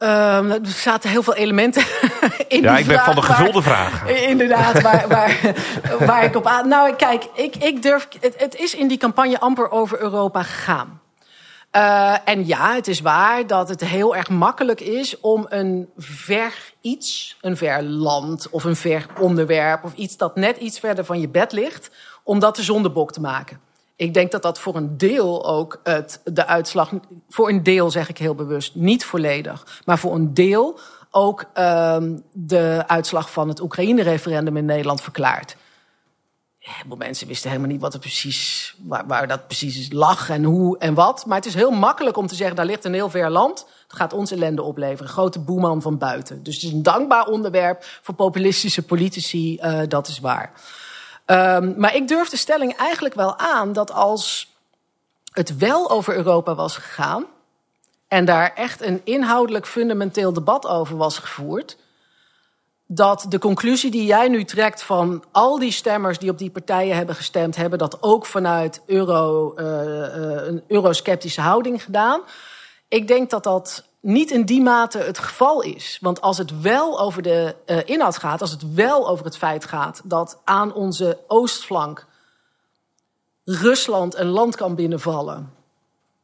[0.04, 1.84] Um, er zaten heel veel elementen
[2.48, 4.08] in ja, ik ben van de gevulde vraag.
[4.08, 5.54] Inderdaad, waar, waar,
[6.06, 6.68] waar ik op aan.
[6.68, 8.08] Nou, kijk, ik, ik durf.
[8.20, 11.00] Het, het is in die campagne amper over Europa gegaan.
[11.76, 16.54] Uh, en ja, het is waar dat het heel erg makkelijk is om een ver
[16.80, 21.20] iets, een ver land of een ver onderwerp of iets dat net iets verder van
[21.20, 21.90] je bed ligt,
[22.22, 23.60] om dat de zondebok te maken.
[23.96, 26.92] Ik denk dat dat voor een deel ook het, de uitslag,
[27.28, 30.78] voor een deel zeg ik heel bewust, niet volledig, maar voor een deel
[31.10, 35.56] ook um, de uitslag van het Oekraïne-referendum in Nederland verklaart.
[36.58, 40.78] Heel mensen wisten helemaal niet wat er precies, waar, waar dat precies lag en hoe
[40.78, 41.26] en wat.
[41.26, 43.66] Maar het is heel makkelijk om te zeggen, daar ligt een heel ver land.
[43.88, 45.12] Dat gaat ons ellende opleveren.
[45.12, 46.42] Grote boeman van buiten.
[46.42, 50.52] Dus het is een dankbaar onderwerp voor populistische politici, uh, dat is waar.
[51.26, 54.54] Um, maar ik durf de stelling eigenlijk wel aan dat als
[55.32, 57.24] het wel over Europa was gegaan...
[58.08, 61.76] en daar echt een inhoudelijk fundamenteel debat over was gevoerd
[62.86, 66.96] dat de conclusie die jij nu trekt van al die stemmers die op die partijen
[66.96, 69.66] hebben gestemd, hebben dat ook vanuit euro, uh,
[70.46, 72.20] een eurosceptische houding gedaan.
[72.88, 75.98] Ik denk dat dat niet in die mate het geval is.
[76.00, 79.64] Want als het wel over de uh, inhoud gaat, als het wel over het feit
[79.64, 82.06] gaat dat aan onze oostflank
[83.44, 85.52] Rusland een land kan binnenvallen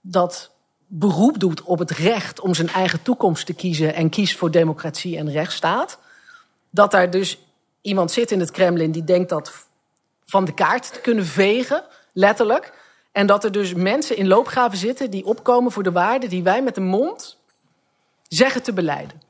[0.01, 0.51] dat
[0.87, 5.16] beroep doet op het recht om zijn eigen toekomst te kiezen en kiest voor democratie
[5.16, 5.99] en rechtsstaat
[6.71, 7.38] dat daar dus
[7.81, 9.66] iemand zit in het Kremlin die denkt dat
[10.25, 12.73] van de kaart te kunnen vegen, letterlijk.
[13.12, 16.62] En dat er dus mensen in loopgraven zitten die opkomen voor de waarden die wij
[16.62, 17.38] met de mond
[18.35, 19.23] zeggen te beleiden.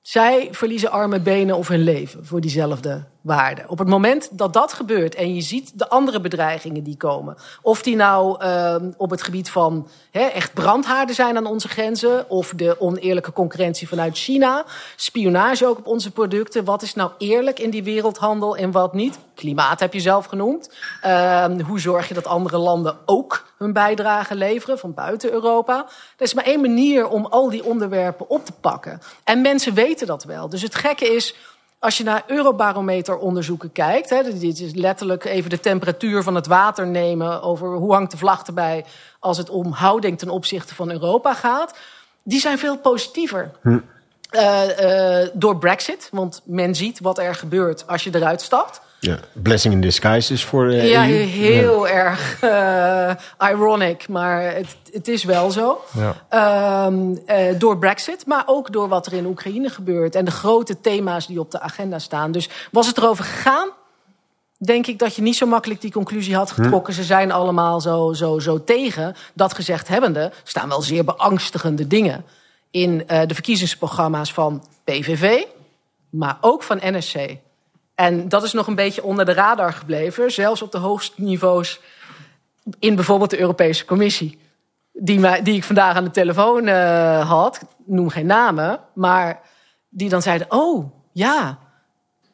[0.00, 3.64] Zij verliezen arme benen of hun leven voor diezelfde waarde.
[3.66, 7.82] Op het moment dat dat gebeurt en je ziet de andere bedreigingen die komen, of
[7.82, 12.52] die nou uh, op het gebied van he, echt brandhaarden zijn aan onze grenzen, of
[12.56, 14.64] de oneerlijke concurrentie vanuit China,
[14.96, 16.64] spionage ook op onze producten.
[16.64, 19.18] Wat is nou eerlijk in die wereldhandel en wat niet?
[19.34, 20.70] Klimaat heb je zelf genoemd.
[21.04, 25.76] Uh, hoe zorg je dat andere landen ook hun bijdrage leveren van buiten Europa?
[26.16, 29.00] Er is maar één manier om al die onderwerpen op te pakken.
[29.24, 30.48] En mensen weten dat wel.
[30.48, 31.34] Dus het gekke is
[31.84, 36.86] als je naar Eurobarometer-onderzoeken kijkt, hè, dit is letterlijk even de temperatuur van het water
[36.86, 38.84] nemen over hoe hangt de vlag erbij
[39.18, 41.74] als het om houding ten opzichte van Europa gaat,
[42.22, 43.50] die zijn veel positiever.
[43.62, 43.78] Hm.
[44.30, 48.80] Uh, uh, door Brexit, want men ziet wat er gebeurt als je eruit stapt.
[49.04, 51.12] Ja, blessing in disguise is voor de Ja, EU.
[51.12, 51.92] heel ja.
[51.92, 55.84] erg uh, ironic, maar het, het is wel zo.
[56.28, 56.86] Ja.
[56.86, 60.14] Um, uh, door Brexit, maar ook door wat er in Oekraïne gebeurt...
[60.14, 62.32] en de grote thema's die op de agenda staan.
[62.32, 63.68] Dus was het erover gegaan,
[64.56, 66.94] denk ik dat je niet zo makkelijk die conclusie had getrokken.
[66.94, 67.00] Hm.
[67.00, 69.14] Ze zijn allemaal zo, zo, zo tegen.
[69.34, 72.24] Dat gezegd hebbende staan wel zeer beangstigende dingen...
[72.70, 75.42] in de verkiezingsprogramma's van PVV,
[76.10, 77.36] maar ook van NSC...
[77.94, 81.80] En dat is nog een beetje onder de radar gebleven, zelfs op de hoogste niveaus
[82.78, 84.38] in bijvoorbeeld de Europese Commissie.
[84.92, 89.40] Die, die ik vandaag aan de telefoon uh, had, noem geen namen, maar
[89.88, 91.58] die dan zeiden: Oh ja,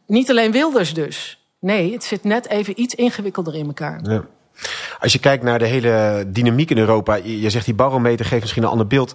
[0.06, 1.44] niet alleen Wilders dus.
[1.58, 4.00] Nee, het zit net even iets ingewikkelder in elkaar.
[4.02, 4.24] Ja.
[4.98, 8.62] Als je kijkt naar de hele dynamiek in Europa, je zegt die barometer geeft misschien
[8.62, 9.14] een ander beeld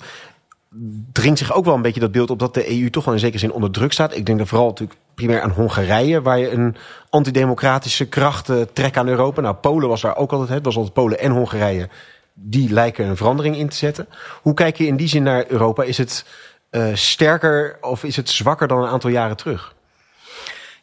[1.11, 3.19] dringt zich ook wel een beetje dat beeld op dat de EU toch wel in
[3.19, 4.15] zekere zin onder druk staat.
[4.15, 6.75] Ik denk dan vooral natuurlijk primair aan Hongarije, waar je een
[7.09, 9.41] antidemocratische kracht trekt aan Europa.
[9.41, 11.89] Nou, Polen was daar ook altijd, het was altijd Polen en Hongarije.
[12.33, 14.07] Die lijken een verandering in te zetten.
[14.41, 15.83] Hoe kijk je in die zin naar Europa?
[15.83, 16.25] Is het
[16.71, 19.74] uh, sterker of is het zwakker dan een aantal jaren terug?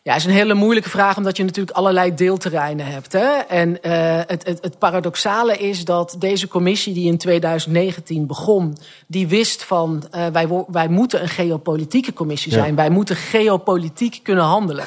[0.05, 3.13] Ja, is een hele moeilijke vraag, omdat je natuurlijk allerlei deelterreinen hebt.
[3.13, 3.29] Hè?
[3.29, 9.29] En uh, het, het, het paradoxale is dat deze commissie die in 2019 begon, die
[9.29, 12.69] wist van uh, wij, wij moeten een geopolitieke commissie zijn.
[12.69, 12.75] Ja.
[12.75, 14.85] Wij moeten geopolitiek kunnen handelen.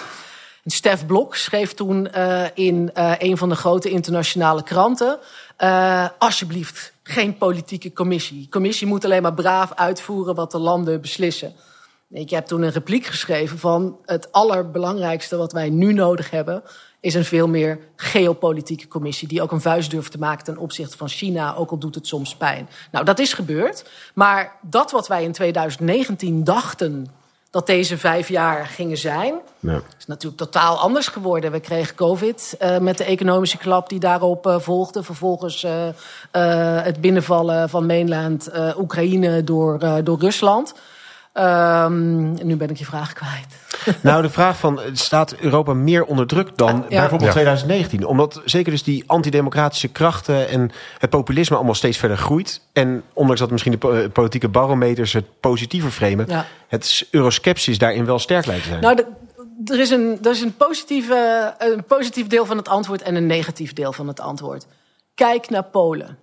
[0.63, 5.19] En Stef Blok schreef toen uh, in een van de grote internationale kranten:
[6.17, 8.41] alsjeblieft, geen politieke commissie.
[8.41, 11.55] De commissie moet alleen maar braaf uitvoeren wat de landen beslissen.
[12.09, 16.63] Ik heb toen een repliek geschreven van het allerbelangrijkste wat wij nu nodig hebben
[17.05, 20.97] is een veel meer geopolitieke commissie die ook een vuist durft te maken ten opzichte
[20.97, 22.69] van China, ook al doet het soms pijn.
[22.91, 27.07] Nou, dat is gebeurd, maar dat wat wij in 2019 dachten
[27.49, 29.81] dat deze vijf jaar gingen zijn, ja.
[29.97, 31.51] is natuurlijk totaal anders geworden.
[31.51, 35.03] We kregen COVID uh, met de economische klap die daarop uh, volgde.
[35.03, 35.71] Vervolgens uh,
[36.83, 40.73] het binnenvallen van mainland Oekraïne door, door Rusland.
[41.37, 43.47] Um, nu ben ik je vraag kwijt.
[44.01, 46.99] Nou, de vraag van, staat Europa meer onder druk dan ja.
[46.99, 47.31] bijvoorbeeld ja.
[47.31, 48.05] 2019?
[48.05, 52.61] Omdat zeker dus die antidemocratische krachten en het populisme allemaal steeds verder groeit.
[52.73, 56.45] En ondanks dat misschien de politieke barometers het positiever framen, ja.
[56.67, 58.81] het euroskepsis daarin wel sterk lijkt te zijn.
[58.81, 59.05] Nou, de,
[59.65, 63.27] er is, een, er is een, positieve, een positief deel van het antwoord en een
[63.27, 64.67] negatief deel van het antwoord.
[65.15, 66.17] Kijk naar Polen.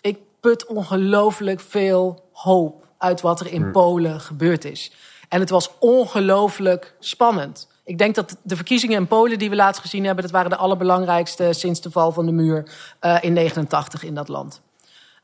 [0.00, 3.72] Ik put ongelooflijk veel hoop uit wat er in hmm.
[3.72, 4.92] Polen gebeurd is.
[5.28, 7.68] En het was ongelooflijk spannend.
[7.84, 10.56] Ik denk dat de verkiezingen in Polen die we laatst gezien hebben, dat waren de
[10.56, 14.60] allerbelangrijkste sinds de val van de muur uh, in 89 in dat land.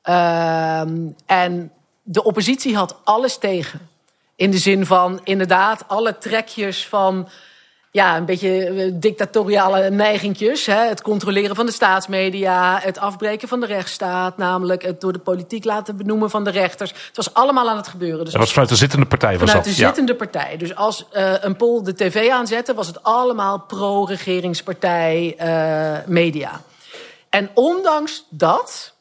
[0.05, 0.81] Uh,
[1.27, 3.89] en de oppositie had alles tegen.
[4.37, 7.29] In de zin van inderdaad alle trekjes van
[7.95, 10.67] ja, een beetje eh, dictatoriale neigingjes.
[10.67, 10.87] Hè?
[10.87, 15.65] Het controleren van de staatsmedia, het afbreken van de rechtsstaat, namelijk het door de politiek
[15.65, 16.91] laten benoemen van de rechters.
[16.91, 18.25] Het was allemaal aan het gebeuren.
[18.25, 19.39] Dus dat was vanuit de zittende partij.
[19.39, 20.57] Was vanuit de zittende partij.
[20.57, 26.61] Dus als uh, een poll de tv aanzette, was het allemaal pro-regeringspartij uh, media.
[27.29, 28.95] En ondanks dat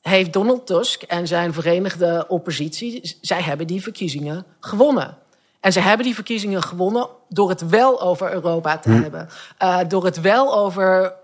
[0.00, 5.16] heeft Donald Tusk en zijn verenigde oppositie, zij hebben die verkiezingen gewonnen.
[5.64, 9.02] En ze hebben die verkiezingen gewonnen door het wel over Europa te hm.
[9.02, 9.28] hebben.
[9.62, 11.14] Uh, door het wel over,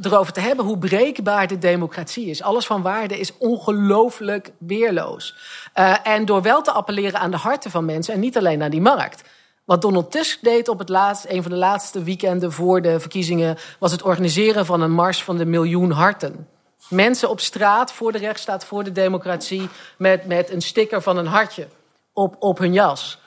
[0.00, 2.42] erover te hebben hoe breekbaar de democratie is.
[2.42, 5.34] Alles van waarde is ongelooflijk weerloos.
[5.74, 8.70] Uh, en door wel te appelleren aan de harten van mensen en niet alleen naar
[8.70, 9.22] die markt.
[9.64, 13.56] Wat Donald Tusk deed op het laatst, een van de laatste weekenden voor de verkiezingen,
[13.78, 16.48] was het organiseren van een mars van de miljoen harten.
[16.88, 21.26] Mensen op straat voor de rechtsstaat, voor de democratie, met, met een sticker van een
[21.26, 21.68] hartje
[22.12, 23.18] op, op hun jas.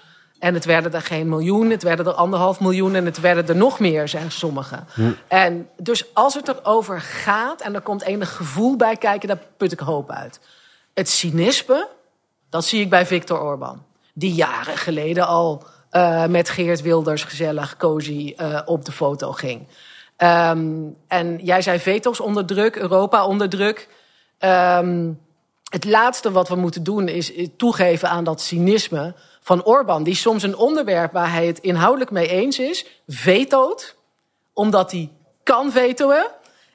[0.44, 3.56] En het werden er geen miljoen, het werden er anderhalf miljoen en het werden er
[3.56, 4.88] nog meer, zeggen sommigen.
[4.94, 5.12] Hm.
[5.28, 9.72] En dus als het erover gaat en er komt enig gevoel bij kijken, daar put
[9.72, 10.40] ik hoop uit.
[10.94, 11.88] Het cynisme,
[12.50, 13.84] dat zie ik bij Viktor Orban.
[14.14, 19.68] Die jaren geleden al uh, met Geert Wilders gezellig, cozy uh, op de foto ging.
[20.18, 23.90] Um, en jij zei veto's onder druk, Europa onder druk.
[24.40, 25.20] Um,
[25.70, 30.44] het laatste wat we moeten doen is toegeven aan dat cynisme van Orbán, die soms
[30.44, 33.96] een onderwerp waar hij het inhoudelijk mee eens is, vetoot,
[34.54, 35.10] omdat hij
[35.44, 36.24] kan vetoen.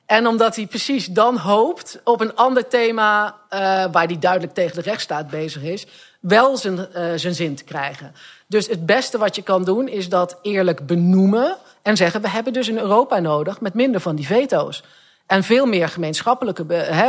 [0.06, 3.58] En omdat hij precies dan hoopt op een ander thema, uh,
[3.92, 5.86] waar hij duidelijk tegen de rechtsstaat bezig is,
[6.20, 8.14] wel zijn, uh, zijn zin te krijgen.
[8.46, 12.52] Dus het beste wat je kan doen is dat eerlijk benoemen en zeggen: we hebben
[12.52, 14.84] dus een Europa nodig met minder van die veto's.
[15.26, 16.64] En veel meer gemeenschappelijke,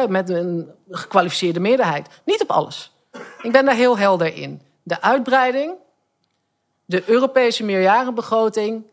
[0.10, 2.08] met een gekwalificeerde meerderheid.
[2.26, 2.91] Niet op alles.
[3.41, 5.74] Ik ben daar heel helder in de uitbreiding,
[6.86, 8.84] de Europese meerjarenbegroting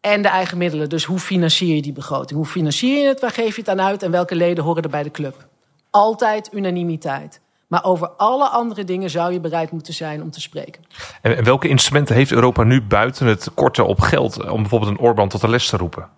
[0.00, 0.88] en de eigen middelen.
[0.88, 2.38] Dus hoe financier je die begroting?
[2.38, 3.20] Hoe financier je het?
[3.20, 4.02] Waar geef je het aan uit?
[4.02, 5.48] En welke leden horen er bij de club?
[5.90, 7.40] Altijd unanimiteit.
[7.66, 10.84] Maar over alle andere dingen zou je bereid moeten zijn om te spreken.
[11.22, 15.28] En welke instrumenten heeft Europa nu buiten het korten op geld om bijvoorbeeld een Orbán
[15.28, 16.08] tot de les te roepen?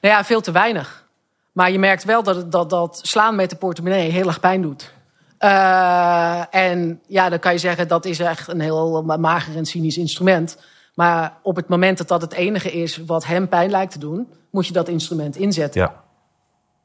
[0.00, 1.06] Nou ja, veel te weinig.
[1.52, 4.92] Maar je merkt wel dat, dat, dat slaan met de portemonnee heel erg pijn doet.
[5.40, 9.98] Uh, en ja, dan kan je zeggen dat is echt een heel mager en cynisch
[9.98, 10.58] instrument.
[10.94, 14.28] Maar op het moment dat dat het enige is wat hem pijn lijkt te doen,
[14.50, 15.80] moet je dat instrument inzetten.
[15.80, 16.02] Ja,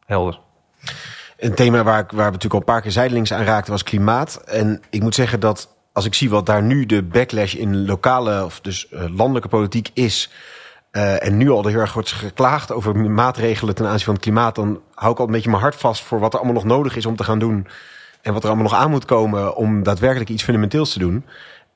[0.05, 0.39] helder.
[1.37, 3.83] Een thema waar, ik, waar we natuurlijk al een paar keer zijdelings aan raakten was
[3.83, 4.41] klimaat.
[4.45, 8.45] En ik moet zeggen dat als ik zie wat daar nu de backlash in lokale
[8.45, 10.29] of dus uh, landelijke politiek is.
[10.91, 14.55] Uh, en nu al heel erg wordt geklaagd over maatregelen ten aanzien van het klimaat.
[14.55, 16.95] Dan hou ik al een beetje mijn hart vast voor wat er allemaal nog nodig
[16.95, 17.67] is om te gaan doen
[18.21, 21.25] en wat er allemaal nog aan moet komen om daadwerkelijk iets fundamenteels te doen.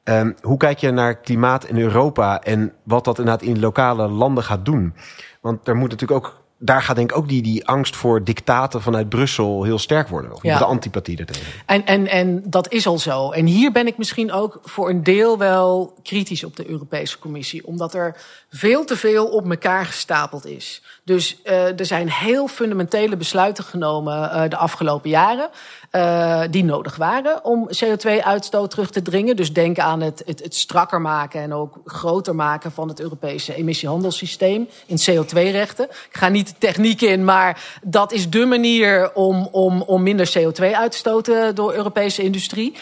[0.03, 4.43] Um, hoe kijk je naar klimaat in Europa en wat dat inderdaad in lokale landen
[4.43, 4.93] gaat doen?
[5.41, 8.81] Want er moet natuurlijk ook daar gaat denk ik ook die, die angst voor dictaten
[8.81, 10.33] vanuit Brussel heel sterk worden.
[10.33, 10.57] Of ja.
[10.57, 11.45] de antipathie ertegen.
[11.65, 13.31] En, en, en dat is al zo.
[13.31, 17.67] En hier ben ik misschien ook voor een deel wel kritisch op de Europese Commissie.
[17.67, 18.15] Omdat er
[18.49, 20.83] veel te veel op elkaar gestapeld is.
[21.05, 25.49] Dus uh, er zijn heel fundamentele besluiten genomen uh, de afgelopen jaren.
[25.91, 29.35] Uh, die nodig waren om CO2-uitstoot terug te dringen.
[29.35, 33.55] Dus denk aan het, het, het, strakker maken en ook groter maken van het Europese
[33.55, 35.85] emissiehandelssysteem in CO2-rechten.
[35.89, 40.29] Ik ga niet de techniek in, maar dat is de manier om, om, om minder
[40.37, 42.75] CO2 uit te stoten door Europese industrie.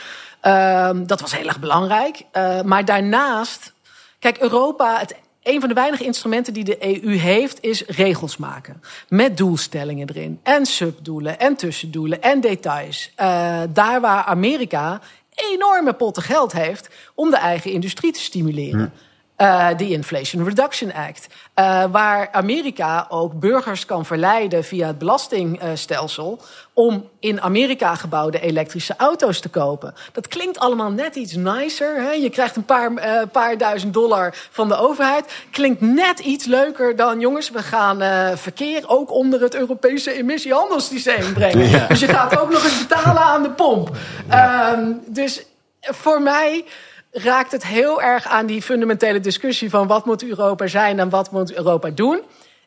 [0.44, 2.26] Uh, dat was heel erg belangrijk.
[2.64, 3.74] Maar daarnaast,
[4.20, 8.82] kijk, Europa, het een van de weinige instrumenten die de EU heeft, is regels maken.
[9.10, 10.40] Met doelstellingen erin.
[10.44, 13.12] En subdoelen, en tussendoelen, en details.
[13.22, 15.02] Uh, daar waar Amerika
[15.36, 18.80] enorme potten geld heeft om de eigen industrie te stimuleren.
[18.80, 19.13] Hm.
[19.38, 21.28] Uh, de Inflation Reduction Act.
[21.60, 26.42] Uh, waar Amerika ook burgers kan verleiden via het belastingstelsel
[26.74, 29.94] om in Amerika gebouwde elektrische auto's te kopen.
[30.12, 31.96] Dat klinkt allemaal net iets nicer.
[31.96, 32.12] Hè?
[32.12, 35.46] Je krijgt een paar, uh, paar duizend dollar van de overheid.
[35.52, 37.98] Klinkt net iets leuker dan, jongens, we gaan
[38.38, 41.70] verkeer ook onder het Europese emissiehandelssysteem brengen.
[41.74, 41.88] Ja.
[41.88, 43.96] Dus je gaat ook nog eens betalen aan de pomp.
[44.30, 45.46] Ehm, dus
[45.82, 46.66] voor mij
[47.14, 51.32] raakt het heel erg aan die fundamentele discussie van wat moet Europa zijn en wat
[51.32, 52.22] moet Europa doen.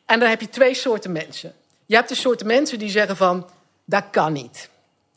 [0.05, 1.53] En dan heb je twee soorten mensen.
[1.85, 3.47] Je hebt de soorten mensen die zeggen van
[3.85, 4.69] dat kan niet.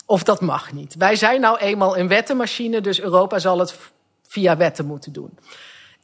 [0.06, 0.94] Of dat mag niet.
[0.94, 3.74] Wij zijn nou eenmaal een wettenmachine, dus Europa zal het
[4.26, 5.38] via wetten moeten doen.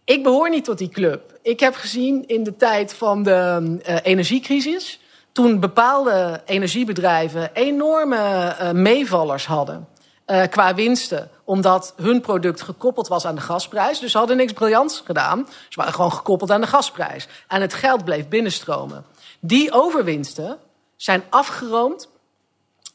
[0.05, 1.39] Ik behoor niet tot die club.
[1.43, 5.01] Ik heb gezien in de tijd van de uh, energiecrisis,
[5.33, 9.89] toen bepaalde energiebedrijven enorme uh, meevallers hadden
[10.27, 13.99] uh, qua winsten omdat hun product gekoppeld was aan de gasprijs.
[13.99, 15.49] Dus ze hadden niks briljants gedaan.
[15.69, 17.29] Ze waren gewoon gekoppeld aan de gasprijs.
[17.49, 19.05] En het geld bleef binnenstromen.
[19.41, 20.59] Die overwinsten
[20.97, 22.09] zijn afgeroomd.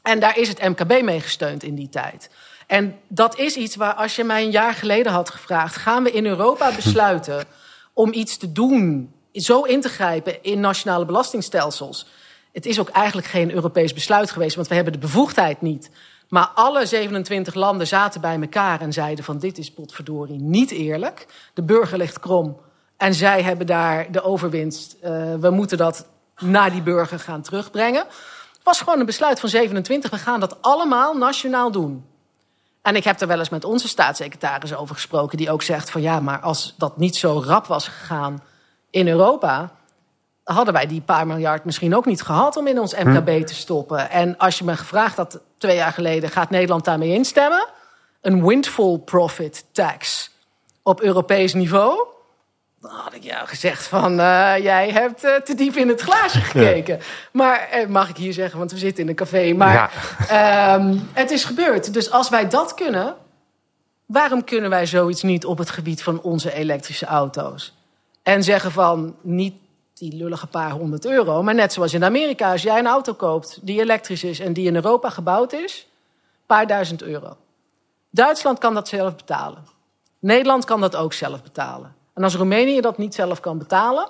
[0.02, 2.30] En daar is het MKB mee gesteund in die tijd.
[2.68, 5.76] En dat is iets waar, als je mij een jaar geleden had gevraagd...
[5.76, 7.46] gaan we in Europa besluiten
[7.94, 9.14] om iets te doen...
[9.34, 12.06] zo in te grijpen in nationale belastingstelsels...
[12.52, 15.90] Het is ook eigenlijk geen Europees besluit geweest, want we hebben de bevoegdheid niet.
[16.32, 21.28] Maar alle 27 landen zaten bij elkaar en zeiden van dit is potverdorie niet eerlijk.
[21.54, 22.58] De burger ligt krom
[22.98, 24.96] en zij hebben daar de overwinst.
[25.04, 26.06] Uh, we moeten dat
[26.38, 28.06] naar die burger gaan terugbrengen.
[28.54, 30.10] Het was gewoon een besluit van 27.
[30.10, 32.06] We gaan dat allemaal nationaal doen.
[32.82, 36.02] En ik heb er wel eens met onze staatssecretaris over gesproken, die ook zegt van
[36.02, 38.44] ja, maar als dat niet zo rap was gegaan
[38.90, 39.72] in Europa,
[40.44, 43.44] hadden wij die paar miljard misschien ook niet gehad om in ons MKB hm.
[43.44, 44.10] te stoppen.
[44.10, 47.68] En als je me gevraagd had twee jaar geleden, gaat Nederland daarmee instemmen?
[48.22, 50.32] Een windfall profit tax
[50.84, 52.08] op Europees niveau.
[52.82, 56.42] Dan had ik jou gezegd van, uh, jij hebt uh, te diep in het glaasje
[56.52, 57.00] gekeken.
[57.32, 59.54] Maar, uh, mag ik hier zeggen, want we zitten in een café.
[59.54, 59.92] Maar
[60.30, 60.76] ja.
[60.76, 61.94] um, het is gebeurd.
[61.94, 63.16] Dus als wij dat kunnen,
[64.06, 67.74] waarom kunnen wij zoiets niet op het gebied van onze elektrische auto's?
[68.24, 69.54] En zeggen van, niet
[70.02, 71.44] die lullige paar honderd euro.
[71.44, 74.68] Maar net zoals in Amerika, als jij een auto koopt die elektrisch is en die
[74.68, 75.88] in Europa gebouwd is,
[76.46, 77.38] paar duizend euro.
[78.10, 79.66] Duitsland kan dat zelf betalen.
[80.20, 81.96] Nederland kan dat ook zelf betalen.
[82.14, 84.08] En als Roemenië dat niet zelf kan betalen,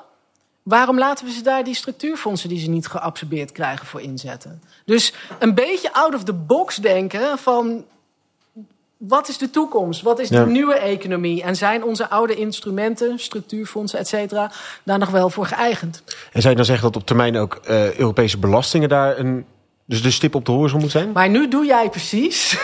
[0.63, 4.63] waarom laten we ze daar die structuurfondsen die ze niet geabsorbeerd krijgen voor inzetten?
[4.85, 7.85] Dus een beetje out of the box denken van
[9.07, 10.01] wat is de toekomst?
[10.01, 11.43] Wat is de nieuwe economie?
[11.43, 14.51] En zijn onze oude instrumenten, structuurfondsen, et cetera,
[14.83, 16.03] daar nog wel voor geëigend?
[16.31, 19.45] En zou je dan zeggen dat op termijn ook uh, Europese belastingen daar een
[19.85, 21.11] dus de stip op de horizon moet zijn?
[21.11, 22.57] Maar nu doe jij precies.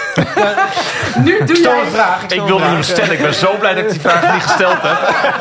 [1.25, 1.81] nu doe jij...
[1.81, 2.23] een vraag.
[2.23, 3.11] Ik, ik wilde hem stellen.
[3.11, 4.97] Ik ben zo blij dat ik die vraag niet gesteld heb.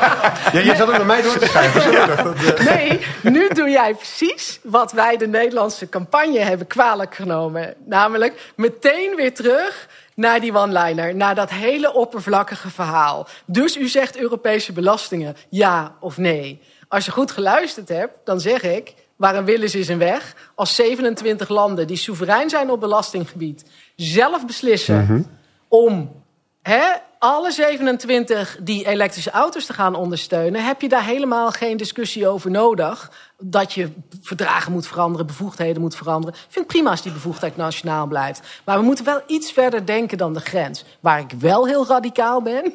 [0.54, 2.34] ja, je zat ook naar mij door te schrijven.
[2.64, 7.74] nee, nu doe jij precies wat wij de Nederlandse campagne hebben kwalijk genomen.
[7.84, 13.26] Namelijk meteen weer terug naar die one-liner, naar dat hele oppervlakkige verhaal.
[13.44, 16.60] Dus u zegt Europese belastingen, ja of nee.
[16.88, 20.50] Als je goed geluisterd hebt, dan zeg ik, waar een wil is, is een weg.
[20.54, 23.64] Als 27 landen die soeverein zijn op belastinggebied
[23.96, 25.22] zelf beslissen mhm.
[25.68, 26.22] om
[26.62, 26.82] hè,
[27.18, 32.50] alle 27 die elektrische auto's te gaan ondersteunen, heb je daar helemaal geen discussie over
[32.50, 33.10] nodig.
[33.38, 36.34] Dat je verdragen moet veranderen, bevoegdheden moet veranderen.
[36.34, 38.40] Ik vind het prima als die bevoegdheid nationaal blijft.
[38.64, 40.84] Maar we moeten wel iets verder denken dan de grens.
[41.00, 42.74] Waar ik wel heel radicaal ben.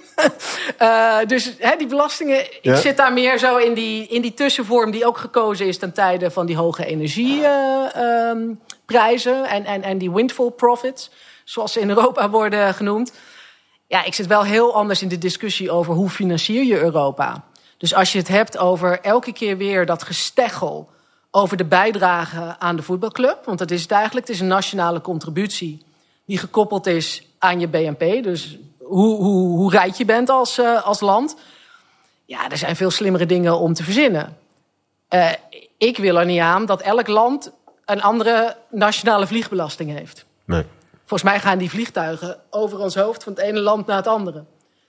[0.82, 4.92] uh, dus hè, die belastingen, ik zit daar meer zo in die, in die tussenvorm
[4.92, 9.98] die ook gekozen is ten tijde van die hoge energieprijzen uh, um, en, en, en
[9.98, 11.12] die windfall profits,
[11.44, 13.12] zoals ze in Europa worden genoemd
[13.92, 17.44] ja, ik zit wel heel anders in de discussie over hoe financier je Europa.
[17.82, 20.90] Dus als je het hebt over elke keer weer dat gesteggel
[21.32, 25.02] over de bijdrage aan de voetbalclub, want dat is het eigenlijk, het is een nationale
[25.02, 25.86] contributie
[26.26, 30.86] die gekoppeld is aan je BNP, dus hoe, hoe, hoe rijk je bent als, uh,
[30.86, 31.36] als land.
[32.26, 34.38] Ja, er zijn veel slimmere dingen om te verzinnen.
[35.10, 35.32] Uh,
[35.78, 37.52] ik wil er niet aan dat elk land
[37.86, 40.26] een andere nationale vliegbelasting heeft.
[40.46, 40.66] Nee.
[41.06, 44.44] Volgens mij gaan die vliegtuigen over ons hoofd van het ene land naar het andere.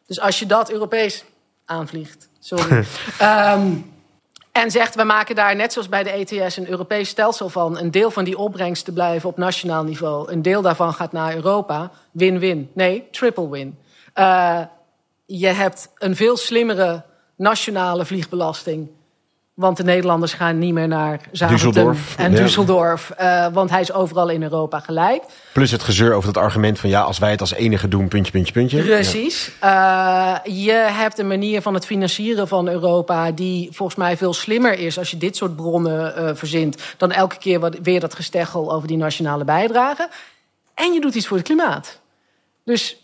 [0.06, 1.24] Dus als je dat Europees
[1.64, 2.84] aanvliegt, sorry.
[3.22, 3.92] um,
[4.62, 7.78] en zegt, we maken daar net zoals bij de ETS een Europees stelsel van.
[7.78, 10.32] Een deel van die opbrengst te blijven op nationaal niveau.
[10.32, 11.90] Een deel daarvan gaat naar Europa.
[12.10, 12.70] Win-win.
[12.74, 13.78] Nee, triple win.
[14.14, 14.60] Uh,
[15.24, 17.04] je hebt een veel slimmere
[17.36, 18.90] nationale vliegbelasting
[19.62, 23.20] want de Nederlanders gaan niet meer naar Zaventem en Düsseldorf.
[23.20, 25.22] Uh, want hij is overal in Europa gelijk.
[25.52, 28.32] Plus het gezeur over dat argument van ja, als wij het als enige doen, puntje,
[28.32, 28.82] puntje, puntje.
[28.82, 29.52] Precies.
[29.60, 30.42] Ja.
[30.46, 34.78] Uh, je hebt een manier van het financieren van Europa die volgens mij veel slimmer
[34.78, 36.82] is als je dit soort bronnen uh, verzint.
[36.96, 40.08] Dan elke keer wat, weer dat gesteggel over die nationale bijdrage.
[40.74, 42.00] En je doet iets voor het klimaat.
[42.64, 42.96] Dus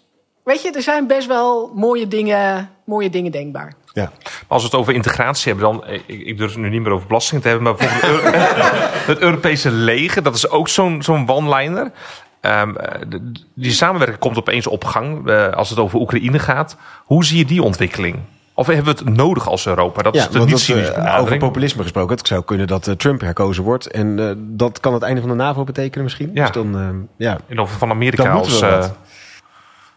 [0.44, 3.74] weet je, er zijn best wel mooie dingen, mooie dingen denkbaar.
[3.92, 4.10] Ja.
[4.46, 5.88] Als we het over integratie hebben, dan.
[6.06, 7.66] Ik, ik durf het nu niet meer over belastingen te hebben.
[7.66, 8.34] Maar bijvoorbeeld
[9.06, 11.92] het Europese leger, dat is ook zo'n zo'n one-liner.
[12.40, 12.76] Um,
[13.54, 16.76] die samenwerking komt opeens op gang uh, als het over Oekraïne gaat.
[17.04, 18.18] Hoe zie je die ontwikkeling?
[18.54, 20.02] Of hebben we het nodig als Europa?
[20.02, 22.16] Dat ja, is niet cynisch uh, Over populisme gesproken.
[22.16, 23.86] Het zou kunnen dat uh, Trump herkozen wordt.
[23.86, 26.30] En uh, dat kan het einde van de NAVO betekenen misschien.
[26.34, 26.44] Ja.
[26.44, 27.38] Dus dan, ja.
[27.46, 28.62] En of van Amerika als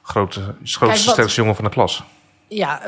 [0.01, 2.03] grote, grootste, sterkste jongen van de klas.
[2.53, 2.81] Ja,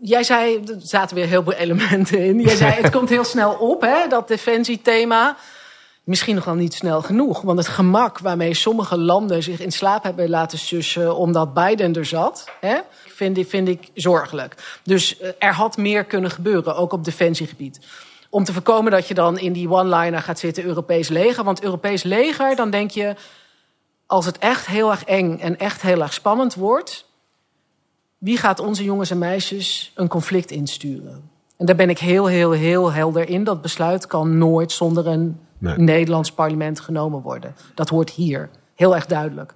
[0.00, 2.40] jij zei, er zaten weer heel veel elementen in.
[2.40, 5.36] Jij zei, het komt heel snel op, hè, dat defensiethema.
[6.04, 7.40] misschien nog wel niet snel genoeg.
[7.40, 12.04] Want het gemak waarmee sommige landen zich in slaap hebben laten sussen omdat Biden er
[12.04, 14.80] zat, hè, vind, ik, vind ik zorgelijk.
[14.82, 17.80] Dus eh, er had meer kunnen gebeuren, ook op defensiegebied.
[18.30, 21.44] Om te voorkomen dat je dan in die one-liner gaat zitten Europees leger.
[21.44, 23.14] Want Europees leger, dan denk je,
[24.06, 27.07] als het echt heel erg eng en echt heel erg spannend wordt,
[28.18, 31.30] wie gaat onze jongens en meisjes een conflict insturen?
[31.56, 33.44] En daar ben ik heel, heel, heel helder in.
[33.44, 37.54] Dat besluit kan nooit zonder een Nederlands parlement genomen worden.
[37.74, 38.50] Dat hoort hier.
[38.74, 39.54] Heel erg duidelijk.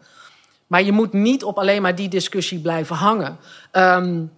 [0.66, 3.36] Maar je moet niet op alleen maar die discussie blijven hangen.
[3.72, 4.30] Um,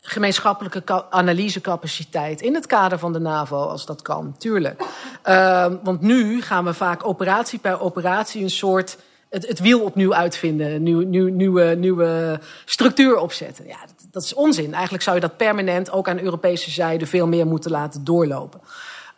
[0.00, 4.82] gemeenschappelijke analysecapaciteit in het kader van de NAVO, als dat kan, tuurlijk.
[5.24, 8.98] Uh, want nu gaan we vaak operatie per operatie een soort
[9.30, 13.66] het, het wiel opnieuw uitvinden, nieuw, nieuw, nieuwe, nieuwe structuur opzetten.
[13.66, 14.72] Ja, dat, dat, is onzin.
[14.72, 18.60] Eigenlijk zou je dat permanent ook aan Europese zijde veel meer moeten laten doorlopen.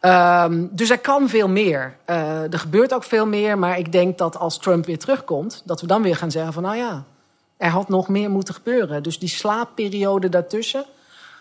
[0.01, 1.97] Um, dus er kan veel meer.
[2.07, 5.81] Uh, er gebeurt ook veel meer, maar ik denk dat als Trump weer terugkomt, dat
[5.81, 7.05] we dan weer gaan zeggen van nou ja,
[7.57, 9.03] er had nog meer moeten gebeuren.
[9.03, 10.85] Dus die slaapperiode daartussen.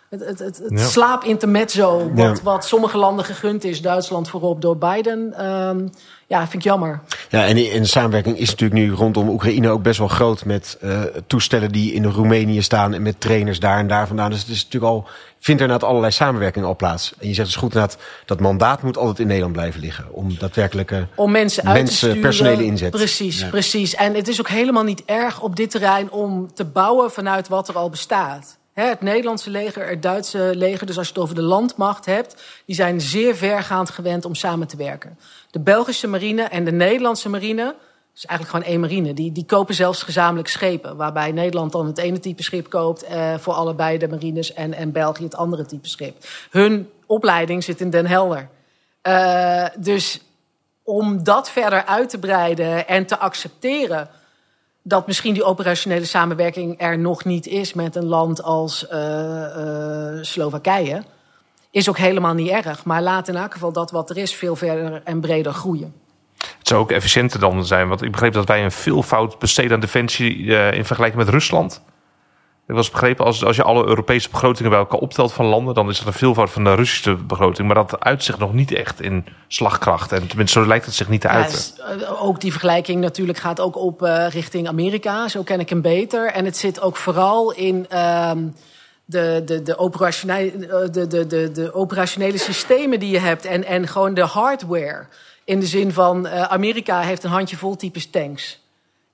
[0.09, 0.85] Het, het, het, het ja.
[0.85, 5.45] slaapintermezzo, wat, wat sommige landen gegund is, Duitsland voorop door Biden.
[5.45, 5.89] Um,
[6.27, 7.01] ja, vind ik jammer.
[7.29, 11.01] Ja, en, de samenwerking is natuurlijk nu rondom Oekraïne ook best wel groot met uh,
[11.27, 14.29] toestellen die in Roemenië staan en met trainers daar en daar vandaan.
[14.29, 15.07] Dus het is natuurlijk al,
[15.39, 17.13] vindt er inderdaad allerlei samenwerking al plaats.
[17.19, 20.05] En je zegt dus goed inderdaad, dat mandaat moet altijd in Nederland blijven liggen.
[20.11, 22.21] Om daadwerkelijke om mensen, uit mensen te sturen.
[22.21, 22.91] personele inzet.
[22.91, 23.49] Precies, ja.
[23.49, 23.95] precies.
[23.95, 27.67] En het is ook helemaal niet erg op dit terrein om te bouwen vanuit wat
[27.67, 28.57] er al bestaat.
[28.87, 32.75] Het Nederlandse leger, het Duitse leger, dus als je het over de landmacht hebt, die
[32.75, 35.19] zijn zeer vergaand gewend om samen te werken.
[35.51, 37.75] De Belgische marine en de Nederlandse marine,
[38.15, 40.95] is eigenlijk gewoon één marine, die, die kopen zelfs gezamenlijk schepen.
[40.95, 44.91] Waarbij Nederland dan het ene type schip koopt eh, voor allebei de marines en, en
[44.91, 46.15] België het andere type schip.
[46.49, 48.49] Hun opleiding zit in Den Helder.
[49.03, 50.21] Uh, dus
[50.83, 54.09] om dat verder uit te breiden en te accepteren
[54.83, 60.23] dat misschien die operationele samenwerking er nog niet is met een land als uh, uh,
[60.23, 61.03] Slowakije,
[61.71, 62.85] is ook helemaal niet erg.
[62.85, 65.93] Maar laat in elk geval dat wat er is veel verder en breder groeien.
[66.57, 69.79] Het zou ook efficiënter dan zijn, want ik begreep dat wij een veelvoud besteden aan
[69.79, 71.81] defensie uh, in vergelijking met Rusland.
[72.69, 75.89] Ik was begrepen, als, als je alle Europese begrotingen bij elkaar optelt van landen, dan
[75.89, 77.67] is dat een veelvoud van de Russische begroting.
[77.67, 80.11] Maar dat uitzicht nog niet echt in slagkracht.
[80.11, 81.59] En tenminste, zo lijkt het zich niet te uiten.
[81.77, 85.27] Ja, eh, ook die vergelijking natuurlijk gaat ook op uh, richting Amerika.
[85.27, 86.31] Zo ken ik hem beter.
[86.31, 87.85] En het zit ook vooral in.
[87.93, 88.31] Uh,
[89.05, 93.63] de, de, de, operationele, eh, de, de, de, de operationele systemen die je hebt en,
[93.63, 95.05] en gewoon de hardware.
[95.43, 98.59] In de zin van uh, Amerika heeft een handjevol types tanks.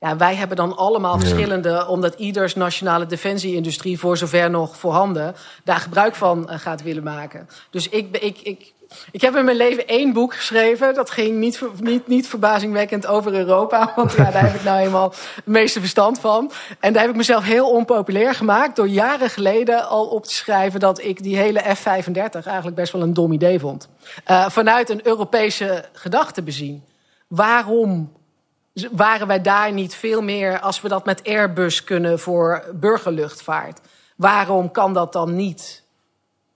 [0.06, 5.80] Ja, wij hebben dan allemaal verschillende, omdat ieders nationale defensieindustrie, voor zover nog voorhanden, daar
[5.80, 7.50] gebruik van uh, gaat willen maken.
[7.70, 8.74] Dus ik, ik, ik,
[9.12, 10.94] ik heb in mijn leven één boek geschreven.
[10.94, 13.92] Dat ging niet, niet, niet verbazingwekkend over Europa.
[13.96, 16.52] Want ja, daar heb ik nou eenmaal het meeste verstand van.
[16.80, 18.76] En daar heb ik mezelf heel onpopulair gemaakt.
[18.76, 23.02] Door jaren geleden al op te schrijven dat ik die hele F-35 eigenlijk best wel
[23.02, 23.90] een dom idee vond.
[24.32, 26.84] Uh, vanuit een Europese gedachte bezien.
[27.28, 28.12] Waarom
[28.92, 33.80] waren wij daar niet veel meer, als we dat met Airbus kunnen voor burgerluchtvaart?
[34.16, 35.84] Waarom kan dat dan niet?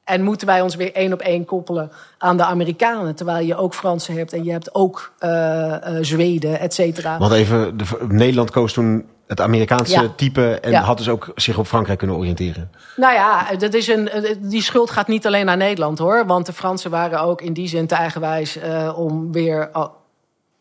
[0.04, 3.16] En moeten wij ons weer één op één koppelen aan de Amerikanen?
[3.16, 7.18] Terwijl je ook Fransen hebt en je hebt ook uh, uh, Zweden, et cetera.
[7.18, 10.14] Want even, de, Nederland koos toen het Amerikaanse ja.
[10.16, 10.82] type en ja.
[10.82, 12.72] had dus ook zich op Frankrijk kunnen oriënteren.
[12.96, 14.10] Nou ja, dat is een,
[14.40, 16.26] die schuld gaat niet alleen naar Nederland hoor.
[16.26, 19.70] Want de Fransen waren ook in die zin te eigenwijs uh, om weer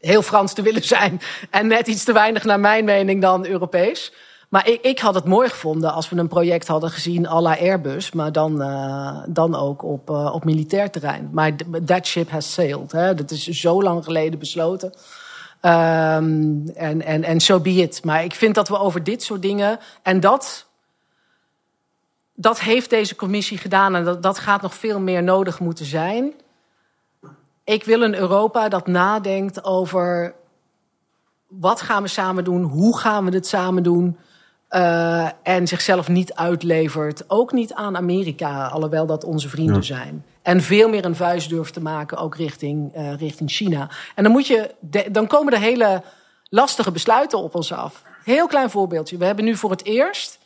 [0.01, 1.21] heel Frans te willen zijn.
[1.51, 4.13] En net iets te weinig, naar mijn mening, dan Europees.
[4.49, 7.59] Maar ik, ik had het mooi gevonden als we een project hadden gezien à la
[7.59, 8.13] Airbus.
[8.13, 11.29] Maar dan, uh, dan ook op, uh, op militair terrein.
[11.33, 11.53] Maar
[11.85, 12.93] that ship has sailed.
[12.93, 13.15] Hè.
[13.15, 14.93] Dat is zo lang geleden besloten.
[15.63, 18.05] Um, en, en, en so be it.
[18.05, 19.79] Maar ik vind dat we over dit soort dingen...
[20.03, 20.67] En dat,
[22.35, 23.95] dat heeft deze commissie gedaan.
[23.95, 26.33] En dat, dat gaat nog veel meer nodig moeten zijn
[27.69, 30.35] ik wil een Europa dat nadenkt over
[31.49, 34.19] wat gaan we samen doen, hoe gaan we dit samen doen.
[34.71, 37.31] Uh, en zichzelf niet uitlevert.
[37.31, 39.83] Ook niet aan Amerika, alhoewel dat onze vrienden ja.
[39.83, 40.25] zijn.
[40.43, 43.91] En veel meer een vuist durft te maken, ook richting, uh, richting China.
[44.15, 46.03] En dan, moet je de, dan komen er hele
[46.49, 48.03] lastige besluiten op ons af.
[48.25, 49.17] Heel klein voorbeeldje.
[49.17, 50.39] We hebben nu voor het eerst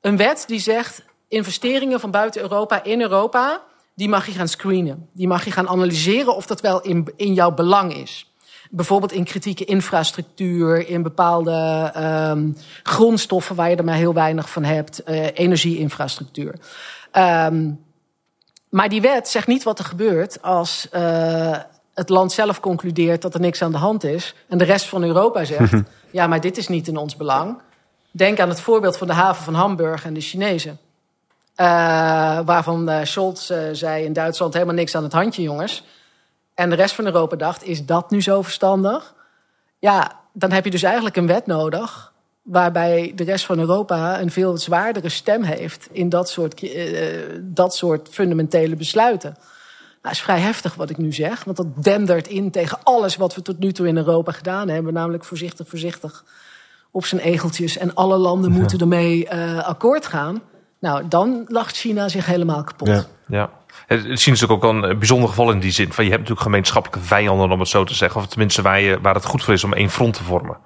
[0.00, 3.62] een wet die zegt: investeringen van buiten Europa in Europa
[3.94, 5.08] die mag je gaan screenen.
[5.12, 8.32] Die mag je gaan analyseren of dat wel in, in jouw belang is.
[8.70, 11.92] Bijvoorbeeld in kritieke infrastructuur, in bepaalde
[12.32, 16.54] um, grondstoffen waar je er maar heel weinig van hebt, uh, energieinfrastructuur.
[17.12, 17.80] Um,
[18.68, 21.58] maar die wet zegt niet wat er gebeurt als uh,
[21.94, 24.34] het land zelf concludeert dat er niks aan de hand is.
[24.48, 25.72] En de rest van Europa zegt:
[26.10, 27.58] ja, maar dit is niet in ons belang.
[28.10, 30.78] Denk aan het voorbeeld van de haven van Hamburg en de Chinezen.
[31.62, 35.84] Uh, waarvan uh, Scholz uh, zei in Duitsland helemaal niks aan het handje, jongens.
[36.54, 39.14] En de rest van Europa dacht: is dat nu zo verstandig?
[39.78, 42.12] Ja, dan heb je dus eigenlijk een wet nodig.
[42.42, 46.66] Waarbij de rest van Europa een veel zwaardere stem heeft in dat soort,
[47.40, 49.36] dat soort fundamentele besluiten.
[50.02, 53.34] Nou, is vrij heftig wat ik nu zeg, want dat dendert in tegen alles wat
[53.34, 54.92] we tot nu toe in Europa gedaan hebben.
[54.92, 56.24] Namelijk voorzichtig, voorzichtig
[56.90, 60.42] op zijn egeltjes en alle landen moeten ermee uh, akkoord gaan.
[60.82, 62.88] Nou, dan lacht China zich helemaal kapot.
[62.88, 63.04] Ja.
[63.28, 63.50] ja.
[63.86, 65.92] Het is natuurlijk ook een bijzonder geval in die zin.
[65.92, 68.20] Van je hebt natuurlijk gemeenschappelijke vijanden, om het zo te zeggen.
[68.20, 70.56] Of tenminste waar, je, waar het goed voor is om één front te vormen.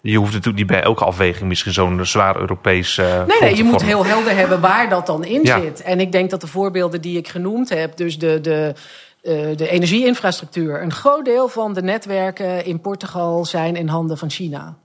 [0.00, 2.98] Je hoeft natuurlijk niet bij elke afweging misschien zo'n zwaar Europees.
[2.98, 5.60] Uh, nee, nee je moet heel helder hebben waar dat dan in ja.
[5.60, 5.82] zit.
[5.82, 8.74] En ik denk dat de voorbeelden die ik genoemd heb, dus de, de,
[9.22, 14.30] uh, de energieinfrastructuur, een groot deel van de netwerken in Portugal zijn in handen van
[14.30, 14.76] China.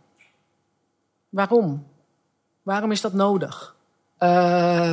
[1.29, 1.85] Waarom?
[2.63, 3.75] Waarom is dat nodig?
[4.19, 4.91] Uh,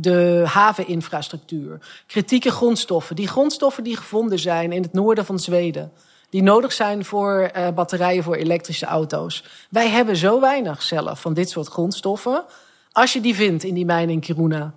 [0.00, 3.16] de haveninfrastructuur, kritieke grondstoffen.
[3.16, 5.92] Die grondstoffen die gevonden zijn in het noorden van Zweden
[6.30, 9.44] die nodig zijn voor uh, batterijen voor elektrische auto's.
[9.70, 12.44] Wij hebben zo weinig zelf van dit soort grondstoffen.
[12.92, 14.72] Als je die vindt in die mijn in Kiruna,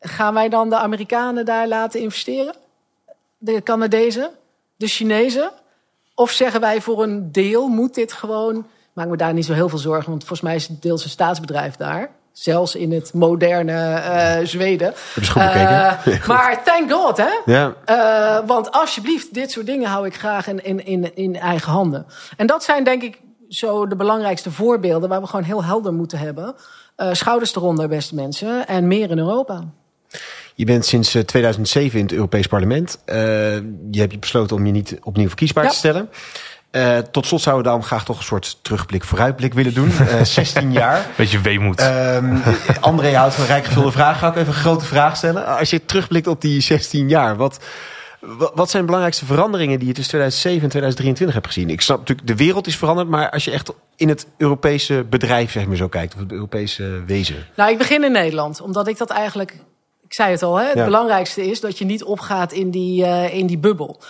[0.00, 2.54] gaan wij dan de Amerikanen daar laten investeren?
[3.38, 4.30] De Canadezen?
[4.76, 5.50] De Chinezen?
[6.14, 8.66] Of zeggen wij voor een deel moet dit gewoon.
[8.92, 11.10] Maak me daar niet zo heel veel zorgen, want volgens mij is het deels een
[11.10, 12.10] staatsbedrijf daar.
[12.32, 14.94] Zelfs in het moderne uh, Zweden.
[15.14, 15.98] Dat is goed bekeken.
[16.12, 17.52] Uh, maar thank God, hè?
[17.52, 17.74] Ja.
[17.90, 22.06] Uh, want alsjeblieft, dit soort dingen hou ik graag in, in, in, in eigen handen.
[22.36, 25.08] En dat zijn denk ik zo de belangrijkste voorbeelden...
[25.08, 26.54] waar we gewoon heel helder moeten hebben.
[27.12, 28.66] schouders eronder, beste mensen.
[28.66, 29.64] En meer in Europa.
[30.54, 32.98] Je bent sinds 2007 in het Europees Parlement.
[33.04, 35.70] je hebt je besloten om je niet opnieuw verkiesbaar ja.
[35.70, 36.08] te stellen.
[36.72, 39.90] Uh, tot slot zouden we daarom graag toch een soort terugblik, vooruitblik willen doen.
[40.00, 41.06] Uh, 16 jaar.
[41.16, 41.80] Beetje weemoed.
[41.80, 42.46] Uh,
[42.80, 44.18] André houdt van rijk gevulde vragen.
[44.18, 45.46] Ga ik even een grote vraag stellen.
[45.46, 47.58] Als je terugblikt op die 16 jaar, wat,
[48.54, 51.70] wat zijn de belangrijkste veranderingen die je tussen 2007 en 2023 hebt gezien?
[51.70, 55.52] Ik snap natuurlijk, de wereld is veranderd, maar als je echt in het Europese bedrijf
[55.52, 57.46] zeg maar, zo kijkt, of het Europese wezen.
[57.56, 59.58] Nou, ik begin in Nederland, omdat ik dat eigenlijk,
[60.00, 60.84] ik zei het al, hè, het ja.
[60.84, 64.00] belangrijkste is dat je niet opgaat in die, uh, in die bubbel.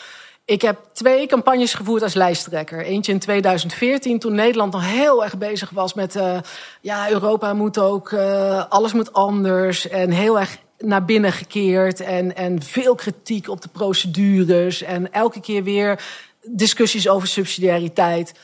[0.45, 2.85] Ik heb twee campagnes gevoerd als lijsttrekker.
[2.85, 6.17] Eentje in 2014, toen Nederland nog heel erg bezig was met...
[6.17, 6.39] Uh,
[6.81, 9.89] ja, Europa moet ook, uh, alles moet anders.
[9.89, 12.01] En heel erg naar binnen gekeerd.
[12.01, 14.83] En, en veel kritiek op de procedures.
[14.83, 16.05] En elke keer weer
[16.43, 18.35] discussies over subsidiariteit.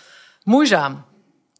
[0.44, 1.04] Moeizaam.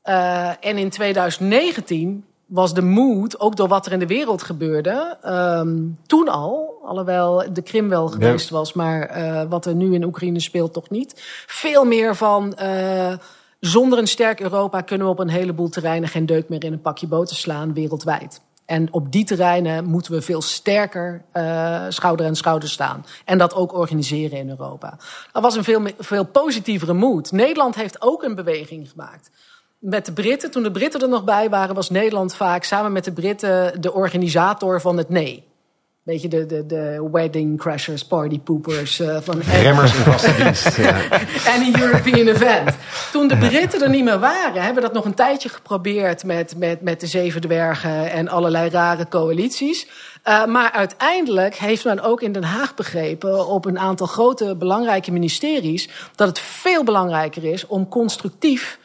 [0.04, 5.18] Uh, en in 2019 was de moed, ook door wat er in de wereld gebeurde,
[5.26, 8.56] um, toen al, alhoewel de Krim wel geweest ja.
[8.56, 11.12] was, maar uh, wat er nu in Oekraïne speelt toch niet,
[11.46, 13.12] veel meer van uh,
[13.60, 16.80] zonder een sterk Europa kunnen we op een heleboel terreinen geen deuk meer in een
[16.80, 18.40] pakje boter slaan wereldwijd.
[18.64, 23.04] En op die terreinen moeten we veel sterker uh, schouder aan schouder staan.
[23.24, 24.98] En dat ook organiseren in Europa.
[25.32, 27.32] Dat was een veel, veel positievere moed.
[27.32, 29.30] Nederland heeft ook een beweging gemaakt
[29.78, 33.04] met de Britten, toen de Britten er nog bij waren, was Nederland vaak samen met
[33.04, 35.46] de Britten de organisator van het nee.
[36.02, 39.00] Beetje de, de, de wedding crashers, party poopers.
[39.00, 40.76] Uh, van Remmers in vaste dienst.
[40.76, 40.96] ja.
[41.46, 42.76] Any European event.
[43.12, 46.56] Toen de Britten er niet meer waren, hebben we dat nog een tijdje geprobeerd met,
[46.56, 49.86] met, met de Zeven Dwergen en allerlei rare coalities.
[50.28, 55.12] Uh, maar uiteindelijk heeft men ook in Den Haag begrepen, op een aantal grote belangrijke
[55.12, 58.78] ministeries, dat het veel belangrijker is om constructief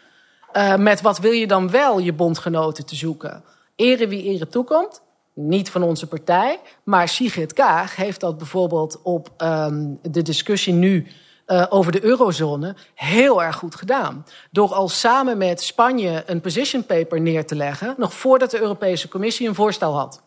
[0.53, 3.43] uh, met wat wil je dan wel je bondgenoten te zoeken.
[3.75, 5.01] Ere wie ere toekomt.
[5.33, 6.59] Niet van onze partij.
[6.83, 11.07] Maar Sigrid Kaag heeft dat bijvoorbeeld op um, de discussie nu
[11.47, 14.25] uh, over de eurozone heel erg goed gedaan.
[14.51, 19.07] Door al samen met Spanje een position paper neer te leggen, nog voordat de Europese
[19.07, 20.21] Commissie een voorstel had.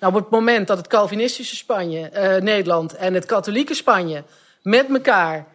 [0.00, 4.24] Nou, op het moment dat het Calvinistische Spanje, uh, Nederland en het katholieke Spanje
[4.62, 5.46] met elkaar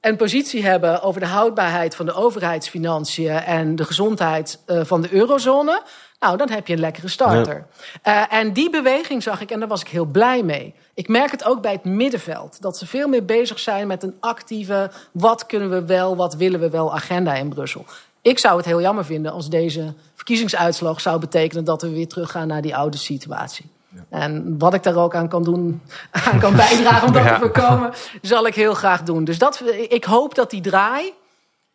[0.00, 5.12] een positie hebben over de houdbaarheid van de overheidsfinanciën en de gezondheid uh, van de
[5.12, 5.82] eurozone,
[6.20, 7.66] nou, dan heb je een lekkere starter.
[8.02, 8.28] Ja.
[8.30, 10.74] Uh, en die beweging zag ik en daar was ik heel blij mee.
[10.94, 12.62] Ik merk het ook bij het middenveld.
[12.62, 14.90] Dat ze veel meer bezig zijn met een actieve...
[15.12, 17.84] wat kunnen we wel, wat willen we wel agenda in Brussel.
[18.22, 21.64] Ik zou het heel jammer vinden als deze verkiezingsuitslag zou betekenen...
[21.64, 23.70] dat we weer teruggaan naar die oude situatie.
[23.94, 24.04] Ja.
[24.08, 25.82] En wat ik daar ook aan kan doen,
[26.30, 27.34] aan kan bijdragen om dat ja.
[27.34, 29.24] te voorkomen, zal ik heel graag doen.
[29.24, 31.12] Dus dat, ik hoop dat die draai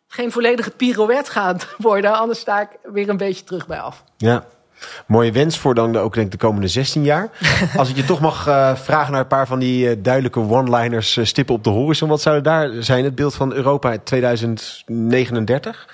[0.08, 4.04] geen volledige pirouette gaat worden, anders sta ik weer een beetje terug bij af.
[4.16, 4.44] Ja.
[5.06, 7.30] Mooie wens voor dan ook denk ik de komende 16 jaar.
[7.76, 11.16] Als ik je toch mag uh, vragen naar een paar van die uh, duidelijke one-liners,
[11.16, 12.08] uh, stippen op de horizon.
[12.08, 13.04] Wat zou daar zijn?
[13.04, 15.86] Het beeld van Europa 2039?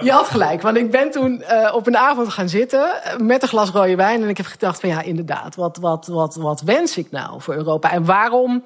[0.00, 0.62] je had gelijk.
[0.62, 4.22] Want ik ben toen uh, op een avond gaan zitten met een glas rode wijn.
[4.22, 5.54] En ik heb gedacht van ja, inderdaad.
[5.54, 7.90] Wat, wat, wat, wat wens ik nou voor Europa?
[7.90, 8.62] En waarom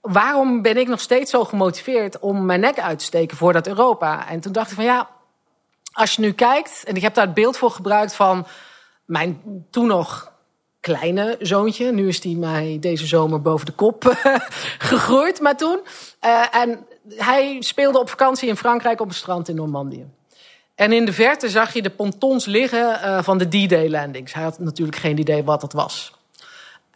[0.00, 3.66] waarom ben ik nog steeds zo gemotiveerd om mijn nek uit te steken voor dat
[3.66, 4.28] Europa?
[4.28, 5.08] En toen dacht ik van ja,
[5.92, 8.46] als je nu kijkt, en ik heb daar het beeld voor gebruikt van
[9.04, 10.32] mijn toen nog
[10.94, 11.92] kleine zoontje.
[11.92, 14.04] Nu is hij mij deze zomer boven de kop
[14.90, 15.80] gegroeid, maar toen.
[16.24, 16.86] Uh, en
[17.16, 20.06] hij speelde op vakantie in Frankrijk op een strand in Normandië.
[20.74, 24.32] En in de verte zag je de pontons liggen uh, van de D-Day landings.
[24.32, 26.12] Hij had natuurlijk geen idee wat dat was.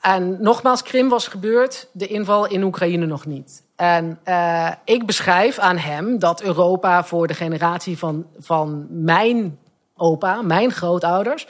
[0.01, 3.62] En nogmaals, Krim was gebeurd, de inval in Oekraïne nog niet.
[3.76, 9.59] En uh, ik beschrijf aan hem dat Europa voor de generatie van, van mijn
[9.97, 11.47] opa, mijn grootouders,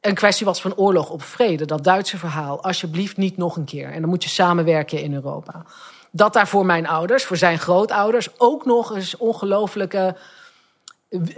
[0.00, 1.64] een kwestie was van oorlog op vrede.
[1.64, 3.92] Dat Duitse verhaal, alsjeblieft niet nog een keer.
[3.92, 5.64] En dan moet je samenwerken in Europa.
[6.10, 10.16] Dat daar voor mijn ouders, voor zijn grootouders, ook nog eens ongelooflijke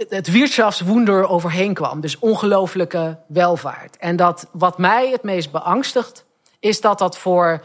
[0.09, 2.01] het Wirtschaftswunder overheen kwam.
[2.01, 3.97] Dus ongelooflijke welvaart.
[3.97, 6.25] En dat wat mij het meest beangstigt,
[6.59, 7.63] is dat dat voor.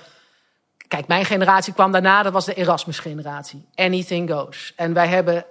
[0.89, 3.67] Kijk, mijn generatie kwam daarna, dat was de Erasmus-generatie.
[3.75, 4.73] Anything goes.
[4.77, 5.45] En wij hebben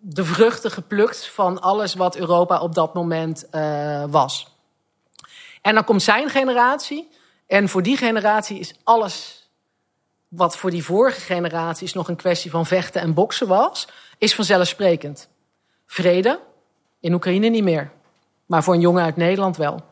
[0.00, 4.55] de vruchten geplukt van alles wat Europa op dat moment uh, was.
[5.62, 7.08] En dan komt zijn generatie.
[7.46, 9.46] En voor die generatie is alles
[10.28, 13.88] wat voor die vorige generaties nog een kwestie van vechten en boksen was,
[14.18, 15.28] is vanzelfsprekend.
[15.86, 16.40] Vrede,
[17.00, 17.90] in Oekraïne niet meer.
[18.46, 19.84] Maar voor een jongen uit Nederland wel.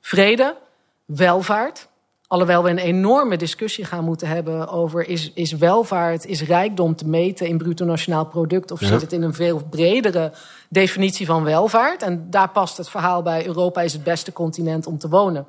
[0.00, 0.56] Vrede,
[1.04, 1.88] welvaart.
[2.28, 5.08] Alhoewel we een enorme discussie gaan moeten hebben over...
[5.08, 8.70] is, is welvaart, is rijkdom te meten in bruto nationaal product...
[8.70, 10.32] of zit het in een veel bredere
[10.68, 12.02] definitie van welvaart?
[12.02, 13.46] En daar past het verhaal bij...
[13.46, 15.46] Europa is het beste continent om te wonen.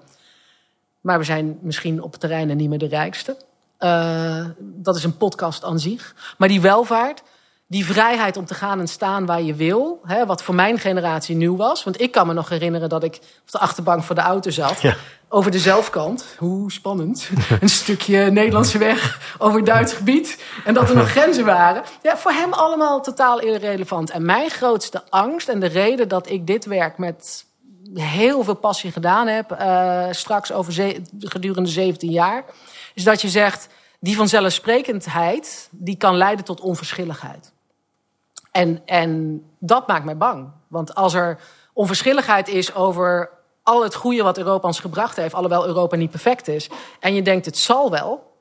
[1.02, 3.38] Maar we zijn misschien op terreinen niet meer de rijkste.
[3.80, 6.16] Uh, dat is een podcast aan zich.
[6.38, 7.24] Maar die welvaart,
[7.68, 11.36] die vrijheid om te gaan en staan waar je wil, hè, wat voor mijn generatie
[11.36, 11.84] nieuw was.
[11.84, 14.82] Want ik kan me nog herinneren dat ik op de achterbank van de auto zat.
[14.82, 14.96] Ja.
[15.32, 17.30] Over de zelfkant, hoe spannend,
[17.62, 20.44] een stukje Nederlandse weg over Duits gebied.
[20.66, 21.84] En dat er nog grenzen waren.
[22.02, 24.10] Ja, voor hem allemaal totaal irrelevant.
[24.10, 27.46] En mijn grootste angst en de reden dat ik dit werk met
[27.94, 32.44] heel veel passie gedaan heb, uh, straks over gedurende 17 jaar,
[32.94, 33.70] is dat je zegt,
[34.00, 37.52] die vanzelfsprekendheid, die kan leiden tot onverschilligheid.
[38.52, 40.52] En, en dat maakt mij bang.
[40.68, 41.40] Want als er
[41.74, 43.30] onverschilligheid is over
[43.70, 47.22] al het goede wat Europa ons gebracht heeft, alhoewel Europa niet perfect is, en je
[47.22, 48.34] denkt het zal wel,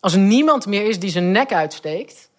[0.00, 2.30] als er niemand meer is die zijn nek uitsteekt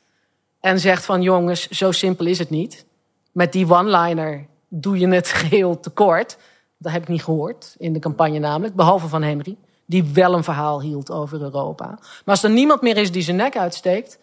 [0.60, 2.86] en zegt van jongens, zo simpel is het niet.
[3.32, 6.38] Met die one-liner doe je het geheel tekort.
[6.78, 10.44] Dat heb ik niet gehoord in de campagne namelijk, behalve van Henry, die wel een
[10.44, 11.88] verhaal hield over Europa.
[11.88, 14.20] Maar als er niemand meer is die zijn nek uitsteekt,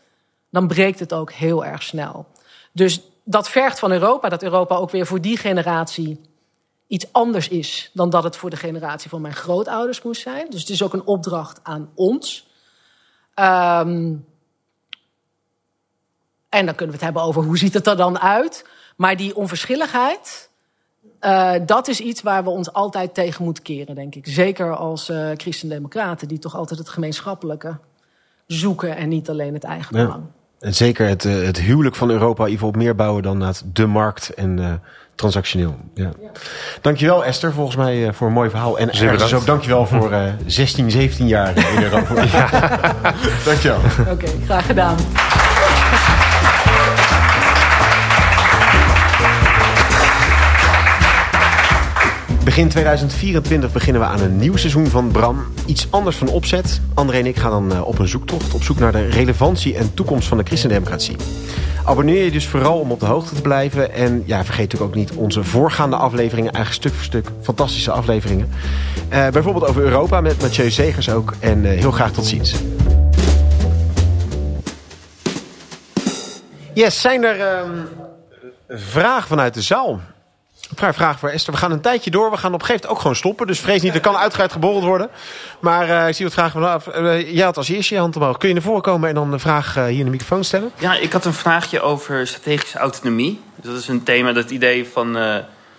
[0.51, 2.26] dan breekt het ook heel erg snel.
[2.72, 6.20] Dus dat vergt van Europa dat Europa ook weer voor die generatie
[6.91, 10.47] iets anders is dan dat het voor de generatie van mijn grootouders moest zijn.
[10.51, 12.49] Dus het is ook een opdracht aan ons.
[13.34, 14.24] Um,
[16.49, 18.66] en dan kunnen we het hebben over hoe ziet het er dan uit.
[18.97, 20.51] Maar die onverschilligheid,
[21.20, 24.26] uh, dat is iets waar we ons altijd tegen moeten keren, denk ik.
[24.26, 27.78] Zeker als uh, christendemocraten, die toch altijd het gemeenschappelijke
[28.47, 30.24] zoeken en niet alleen het eigen belang.
[30.59, 33.86] En zeker het, uh, het huwelijk van Europa even op meer bouwen dan naar de
[33.86, 34.74] markt en uh,
[35.20, 35.76] transactioneel.
[35.94, 36.10] Ja.
[36.80, 38.78] Dankjewel Esther, volgens mij uh, voor een mooi verhaal.
[38.78, 40.12] En ergens ook dankjewel voor
[40.46, 42.22] 16, 17 jaar in Europa.
[42.32, 42.48] ja.
[43.44, 43.78] dankjewel.
[44.00, 44.96] Oké, okay, graag gedaan.
[52.44, 55.44] Begin 2024 beginnen we aan een nieuw seizoen van Bram.
[55.66, 56.80] Iets anders van opzet.
[56.94, 58.54] André en ik gaan dan eh, op een zoektocht.
[58.54, 61.16] Op zoek naar de relevantie en toekomst van de christendemocratie.
[61.84, 63.92] Abonneer je dus vooral om op de hoogte te blijven.
[63.92, 66.52] En ja, vergeet natuurlijk ook niet onze voorgaande afleveringen.
[66.52, 68.48] Eigenlijk stuk voor stuk fantastische afleveringen.
[69.12, 71.34] Uh, bijvoorbeeld over Europa met Mathieu Zegers ook.
[71.40, 72.54] En uh, heel graag tot ziens.
[76.74, 77.64] Yes, zijn er...
[77.64, 77.88] Um
[78.70, 80.00] vraag vanuit de zaal.
[80.74, 81.52] Paar vragen voor Esther.
[81.52, 82.30] We gaan een tijdje door.
[82.30, 83.46] We gaan op een gegeven moment ook gewoon stoppen.
[83.46, 85.10] Dus vrees niet, er kan uitgebreid geborreld worden.
[85.60, 86.86] Maar uh, ik zie wat vragen vanaf.
[86.86, 88.36] Uh, jij had als eerste je hand omhoog.
[88.36, 90.70] Kun je naar voren komen en dan een vraag hier in de microfoon stellen?
[90.78, 93.40] Ja, ik had een vraagje over strategische autonomie.
[93.54, 95.12] Dus dat is een thema, dat idee van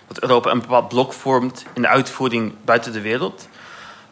[0.06, 3.48] dat Europa een bepaald blok vormt in de uitvoering buiten de wereld.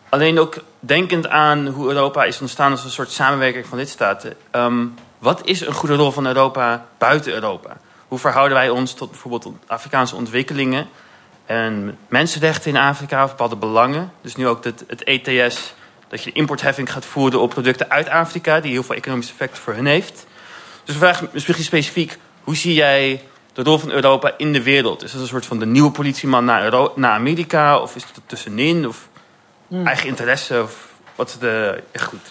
[0.09, 4.35] Alleen ook denkend aan hoe Europa is ontstaan als een soort samenwerking van lidstaten.
[4.53, 7.77] Um, wat is een goede rol van Europa buiten Europa?
[8.11, 10.89] Hoe verhouden wij ons tot bijvoorbeeld Afrikaanse ontwikkelingen
[11.47, 14.13] en mensenrechten in Afrika of bepaalde belangen?
[14.21, 15.75] Dus nu ook het, het ETS,
[16.09, 19.75] dat je importheffing gaat voeren op producten uit Afrika, die heel veel economische effecten voor
[19.75, 20.27] hen heeft.
[20.85, 24.63] Dus de vraag is misschien specifiek, hoe zie jij de rol van Europa in de
[24.63, 25.03] wereld?
[25.03, 27.79] Is dat een soort van de nieuwe politieman naar, naar Amerika?
[27.79, 28.89] Of is het er tussenin?
[28.89, 29.09] Of
[29.69, 29.87] hmm.
[29.87, 30.63] eigen interesse?
[30.63, 31.83] Of wat is de...
[31.93, 32.31] Echt goed.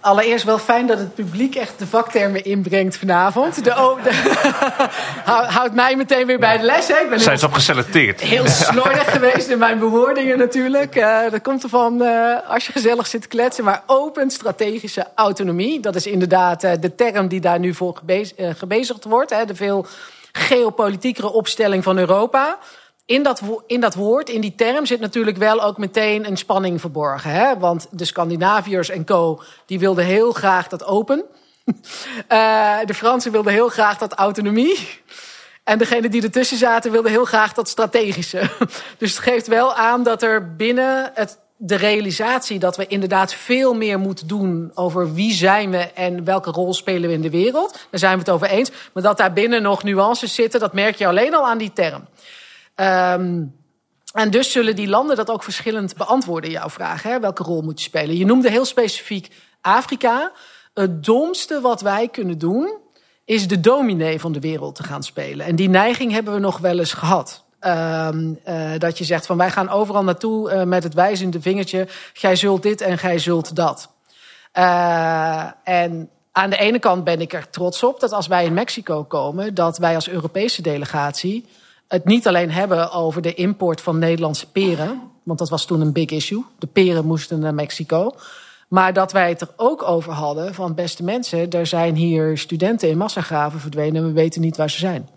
[0.00, 3.64] Allereerst wel fijn dat het publiek echt de vaktermen inbrengt vanavond.
[3.64, 3.70] De,
[5.56, 6.88] houdt mij meteen weer bij de les.
[6.88, 6.94] Hè?
[6.94, 8.20] Ik ben Zijn ze op geselecteerd?
[8.20, 10.96] Heel slordig geweest in mijn bewoordingen natuurlijk.
[10.96, 13.64] Uh, dat komt ervan uh, als je gezellig zit te kletsen.
[13.64, 15.80] Maar open strategische autonomie.
[15.80, 19.30] Dat is inderdaad uh, de term die daar nu voor gebez gebezigd wordt.
[19.30, 19.44] Hè?
[19.44, 19.86] De veel
[20.32, 22.58] geopolitiekere opstelling van Europa
[23.08, 26.80] in dat, in dat woord, in die term, zit natuurlijk wel ook meteen een spanning
[26.80, 27.30] verborgen.
[27.30, 27.58] Hè?
[27.58, 29.42] Want de Scandinaviërs en co.
[29.66, 31.24] die wilden heel graag dat open.
[31.64, 34.88] Uh, de Fransen wilden heel graag dat autonomie.
[35.64, 38.40] En degene die ertussen zaten wilden heel graag dat strategische.
[38.98, 43.74] Dus het geeft wel aan dat er binnen het, de realisatie dat we inderdaad veel
[43.74, 47.72] meer moeten doen over wie zijn we en welke rol spelen we in de wereld.
[47.90, 48.70] Daar zijn we het over eens.
[48.92, 52.06] Maar dat daar binnen nog nuances zitten, dat merk je alleen al aan die term.
[52.80, 53.56] Um,
[54.12, 57.02] en dus zullen die landen dat ook verschillend beantwoorden, jouw vraag.
[57.02, 57.20] Hè?
[57.20, 58.16] Welke rol moet je spelen?
[58.16, 60.32] Je noemde heel specifiek Afrika.
[60.74, 62.76] Het domste wat wij kunnen doen,
[63.24, 65.46] is de dominee van de wereld te gaan spelen.
[65.46, 67.44] En die neiging hebben we nog wel eens gehad.
[67.60, 71.86] Um, uh, dat je zegt van wij gaan overal naartoe uh, met het wijzende vingertje.
[72.12, 73.90] Gij zult dit en gij zult dat.
[74.58, 78.54] Uh, en aan de ene kant ben ik er trots op dat als wij in
[78.54, 81.46] Mexico komen, dat wij als Europese delegatie
[81.88, 85.00] het niet alleen hebben over de import van Nederlandse peren.
[85.22, 86.44] Want dat was toen een big issue.
[86.58, 88.14] De peren moesten naar Mexico.
[88.68, 92.88] Maar dat wij het er ook over hadden van beste mensen, er zijn hier studenten
[92.88, 95.08] in massagraven verdwenen en we weten niet waar ze zijn.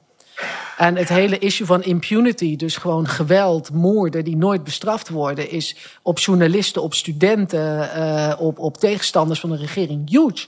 [0.78, 5.76] En het hele issue van impunity, dus gewoon geweld, moorden die nooit bestraft worden, is
[6.02, 10.48] op journalisten, op studenten, uh, op, op tegenstanders van de regering huge.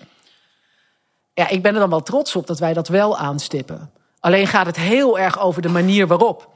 [1.34, 3.92] Ja, ik ben er dan wel trots op dat wij dat wel aanstippen.
[4.24, 6.50] Alleen gaat het heel erg over de manier waarop.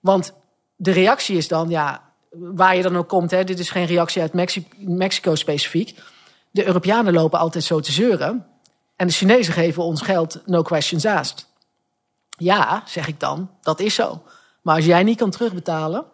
[0.00, 0.32] Want
[0.76, 4.22] de reactie is dan, ja, waar je dan ook komt, hè, dit is geen reactie
[4.22, 4.32] uit
[4.78, 5.98] Mexico specifiek.
[6.50, 8.46] De Europeanen lopen altijd zo te zeuren.
[8.96, 11.46] En de Chinezen geven ons geld, no questions asked.
[12.28, 14.22] Ja, zeg ik dan, dat is zo.
[14.62, 16.04] Maar als jij niet kan terugbetalen,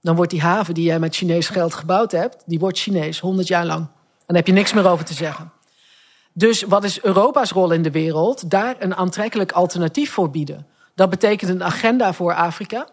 [0.00, 3.48] dan wordt die haven die jij met Chinees geld gebouwd hebt, die wordt Chinees, 100
[3.48, 3.80] jaar lang.
[3.80, 5.52] En dan heb je niks meer over te zeggen.
[6.38, 8.50] Dus wat is Europa's rol in de wereld?
[8.50, 10.66] Daar een aantrekkelijk alternatief voor bieden.
[10.94, 12.88] Dat betekent een agenda voor Afrika,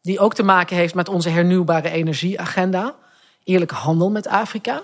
[0.00, 2.94] die ook te maken heeft met onze hernieuwbare energieagenda.
[3.44, 4.82] Eerlijke handel met Afrika.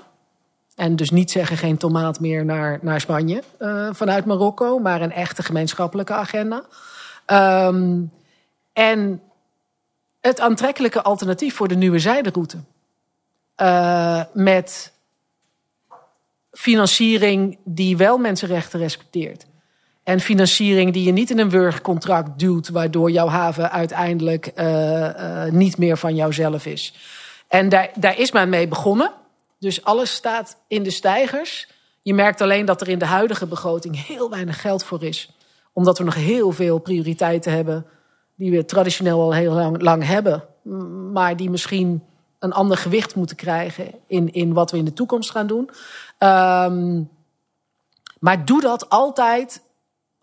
[0.74, 5.12] En dus niet zeggen geen tomaat meer naar, naar Spanje uh, vanuit Marokko, maar een
[5.12, 6.64] echte gemeenschappelijke agenda.
[7.66, 8.10] Um,
[8.72, 9.22] en
[10.20, 12.56] het aantrekkelijke alternatief voor de nieuwe zijderoute.
[13.56, 14.92] Uh, met
[16.52, 19.46] financiering die wel mensenrechten respecteert.
[20.02, 25.44] En financiering die je niet in een wurgcontract duwt, waardoor jouw haven uiteindelijk uh, uh,
[25.44, 26.94] niet meer van jouzelf is.
[27.48, 29.12] En daar, daar is men mee begonnen.
[29.58, 31.68] Dus alles staat in de stijgers.
[32.02, 35.30] Je merkt alleen dat er in de huidige begroting heel weinig geld voor is.
[35.72, 37.86] Omdat we nog heel veel prioriteiten hebben
[38.34, 40.44] die we traditioneel al heel lang, lang hebben.
[41.12, 42.02] Maar die misschien
[42.38, 45.70] een ander gewicht moeten krijgen in, in wat we in de toekomst gaan doen.
[46.22, 47.10] Um,
[48.20, 49.62] maar doe dat altijd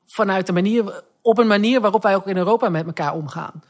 [0.06, 3.64] vanuit de manier, op een manier waarop wij ook in Europa met elkaar omgaan.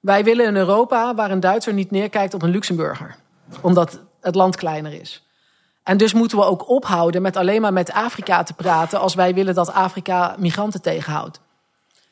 [0.00, 3.16] Wij willen een Europa waar een Duitser niet neerkijkt op een Luxemburger,
[3.60, 5.26] omdat het land kleiner is.
[5.82, 9.34] En dus moeten we ook ophouden met alleen maar met Afrika te praten als wij
[9.34, 11.40] willen dat Afrika migranten tegenhoudt.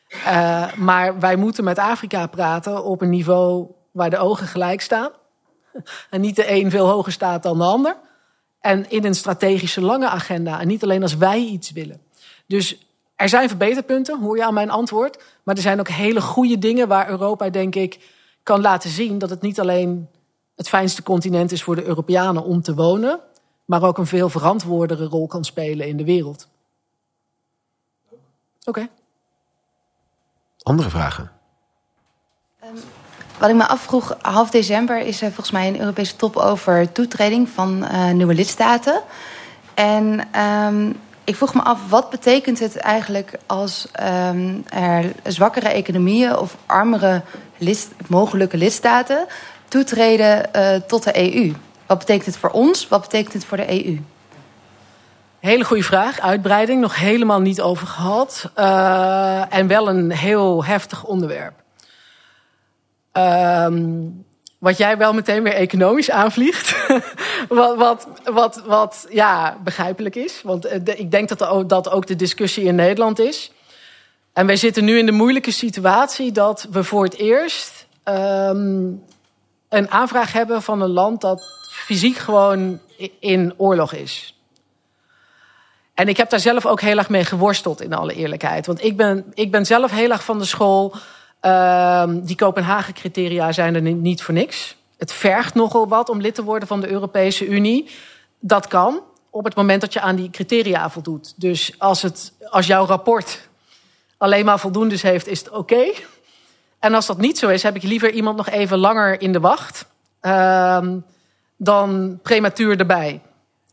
[0.09, 5.11] Uh, maar wij moeten met Afrika praten op een niveau waar de ogen gelijk staan.
[6.11, 7.97] En niet de een veel hoger staat dan de ander.
[8.67, 10.61] En in een strategische lange agenda.
[10.61, 12.01] En niet alleen als wij iets willen.
[12.47, 12.87] Dus
[13.17, 15.23] er zijn verbeterpunten, hoor je aan mijn antwoord.
[15.43, 18.01] Maar er zijn ook hele goede dingen waar Europa, denk ik,
[18.43, 20.09] kan laten zien dat het niet alleen
[20.57, 23.21] het fijnste continent is voor de Europeanen om te wonen,
[23.65, 26.49] maar ook een veel verantwoordere rol kan spelen in de wereld.
[28.11, 28.19] Oké.
[28.65, 28.91] Okay.
[30.63, 31.33] Andere vragen?
[33.39, 37.49] Wat ik me afvroeg, half december is er volgens mij een Europese top over toetreding
[37.49, 39.03] van uh, nieuwe lidstaten.
[39.75, 43.89] En um, ik vroeg me af, wat betekent het eigenlijk als
[44.29, 47.23] um, er zwakkere economieën of armere
[48.09, 49.27] mogelijke lidstaten
[49.69, 51.53] toetreden uh, tot de EU?
[51.87, 52.89] Wat betekent het voor ons?
[52.89, 53.99] Wat betekent het voor de EU?
[55.41, 56.21] Hele goede vraag.
[56.21, 58.51] Uitbreiding, nog helemaal niet over gehad.
[58.59, 61.65] Uh, en wel een heel heftig onderwerp.
[63.17, 64.25] Um,
[64.59, 66.87] wat jij wel meteen weer economisch aanvliegt.
[67.49, 70.43] wat, wat, wat, ja, begrijpelijk is.
[70.43, 73.51] Want eh, ik denk dat dat ook de discussie in Nederland is.
[74.33, 79.03] En wij zitten nu in de moeilijke situatie dat we voor het eerst um,
[79.69, 81.43] een aanvraag hebben van een land dat
[81.73, 82.81] fysiek gewoon
[83.21, 84.35] in oorlog is.
[85.95, 88.67] En ik heb daar zelf ook heel erg mee geworsteld, in alle eerlijkheid.
[88.67, 90.95] Want ik ben, ik ben zelf heel erg van de school.
[91.47, 94.77] Uh, die Kopenhagen-criteria zijn er niet voor niks.
[94.97, 97.91] Het vergt nogal wat om lid te worden van de Europese Unie.
[98.41, 101.35] Dat kan op het moment dat je aan die criteria voldoet.
[101.37, 103.49] Dus als, het, als jouw rapport
[104.17, 105.85] alleen maar voldoendes heeft, is het oké.
[106.79, 109.41] En als dat niet zo is, heb ik liever iemand nog even langer in de
[109.41, 109.87] wacht.
[110.23, 110.87] Uh,
[111.57, 113.21] dan prematuur erbij.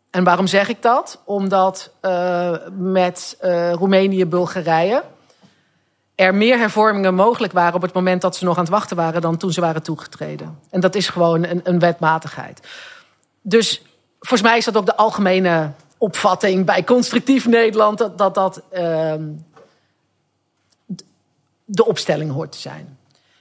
[0.10, 1.22] En waarom zeg ik dat?
[1.26, 5.04] Omdat uh, met uh, Roemenië, Bulgarije
[6.24, 9.22] er meer hervormingen mogelijk waren op het moment dat ze nog aan het wachten waren
[9.22, 10.60] dan toen ze waren toegetreden.
[10.70, 12.68] En dat is gewoon een, een wetmatigheid.
[13.42, 13.82] Dus
[14.20, 19.14] volgens mij is dat ook de algemene opvatting bij constructief Nederland dat dat, dat uh,
[21.66, 22.98] de opstelling hoort te zijn.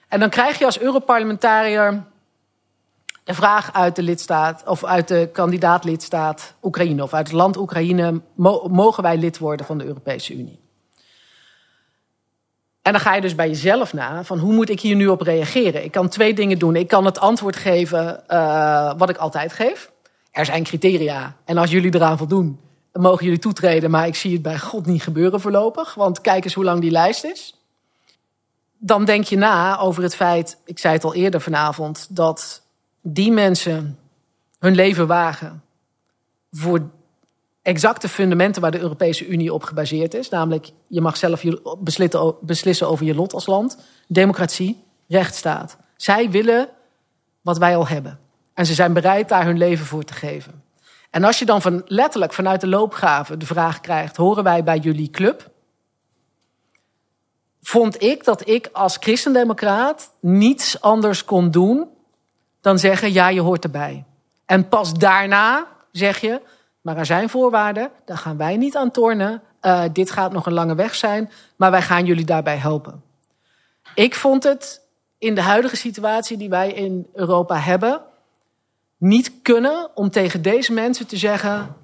[0.09, 2.03] En dan krijg je als Europarlementariër
[3.24, 8.20] de vraag uit de lidstaat of uit de kandidaatlidstaat Oekraïne of uit het land Oekraïne:
[8.68, 10.62] mogen wij lid worden van de Europese Unie?
[12.83, 15.20] En dan ga je dus bij jezelf na van hoe moet ik hier nu op
[15.20, 15.85] reageren?
[15.85, 16.76] Ik kan twee dingen doen.
[16.76, 19.91] Ik kan het antwoord geven uh, wat ik altijd geef.
[20.30, 22.61] Er zijn criteria en als jullie eraan voldoen,
[22.93, 23.91] mogen jullie toetreden.
[23.91, 26.91] Maar ik zie het bij God niet gebeuren voorlopig, want kijk eens hoe lang die
[26.91, 27.55] lijst is.
[28.78, 32.62] Dan denk je na over het feit, ik zei het al eerder vanavond, dat
[33.01, 33.99] die mensen
[34.59, 35.62] hun leven wagen
[36.51, 36.91] voor
[37.63, 40.29] exacte fundamenten waar de Europese Unie op gebaseerd is.
[40.29, 41.43] Namelijk, je mag zelf
[42.41, 43.79] beslissen over je lot als land.
[44.09, 45.77] Democratie, rechtsstaat.
[45.97, 46.69] Zij willen
[47.41, 48.19] wat wij al hebben.
[48.55, 50.63] En ze zijn bereid daar hun leven voor te geven.
[51.11, 54.79] En als je dan van, letterlijk vanuit de loopgraven de vraag krijgt: horen wij bij
[54.79, 55.51] jullie club?
[57.63, 61.89] Vond ik dat ik als christendemocraat niets anders kon doen
[62.61, 64.05] dan zeggen: ja, je hoort erbij.
[64.47, 66.41] En pas daarna zeg je:
[66.83, 69.43] maar er zijn voorwaarden, daar gaan wij niet aan tornen.
[69.62, 73.03] Uh, dit gaat nog een lange weg zijn, maar wij gaan jullie daarbij helpen.
[73.95, 74.80] Ik vond het
[75.18, 78.01] in de huidige situatie die wij in Europa hebben
[78.97, 81.76] niet kunnen om tegen deze mensen te zeggen: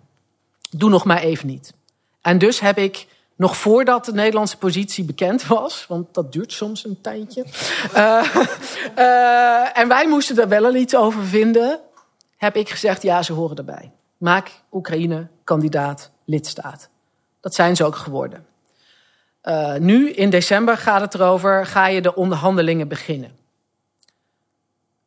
[0.71, 1.73] doe nog maar even niet.
[2.21, 6.85] En dus heb ik nog voordat de Nederlandse positie bekend was, want dat duurt soms
[6.85, 7.45] een tijdje.
[7.95, 8.35] Uh,
[8.99, 11.81] uh, en wij moesten er wel iets over vinden,
[12.37, 13.93] heb ik gezegd: ja, ze horen erbij.
[14.19, 16.89] Maak Oekraïne kandidaat lidstaat.
[17.41, 18.47] Dat zijn ze ook geworden.
[19.45, 23.37] Uh, nu, in december, gaat het erover: ga je de onderhandelingen beginnen?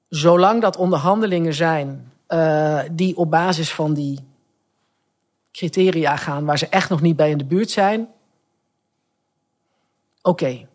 [0.09, 4.19] Zolang dat onderhandelingen zijn uh, die op basis van die
[5.51, 8.07] criteria gaan waar ze echt nog niet bij in de buurt zijn.
[10.21, 10.67] Oké.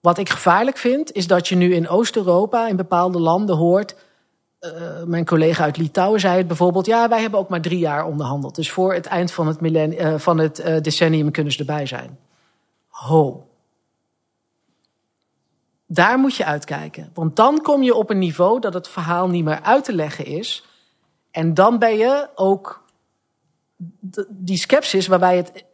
[0.00, 3.94] Wat ik gevaarlijk vind, is dat je nu in Oost-Europa, in bepaalde landen hoort
[4.64, 6.86] uh, mijn collega uit Litouwen zei het bijvoorbeeld...
[6.86, 8.54] ja, wij hebben ook maar drie jaar onderhandeld.
[8.54, 12.18] Dus voor het eind van het, uh, van het uh, decennium kunnen ze erbij zijn.
[12.88, 13.46] Ho.
[15.86, 17.10] Daar moet je uitkijken.
[17.14, 20.26] Want dan kom je op een niveau dat het verhaal niet meer uit te leggen
[20.26, 20.66] is.
[21.30, 22.81] En dan ben je ook
[24.28, 25.64] die skepsis waar wij het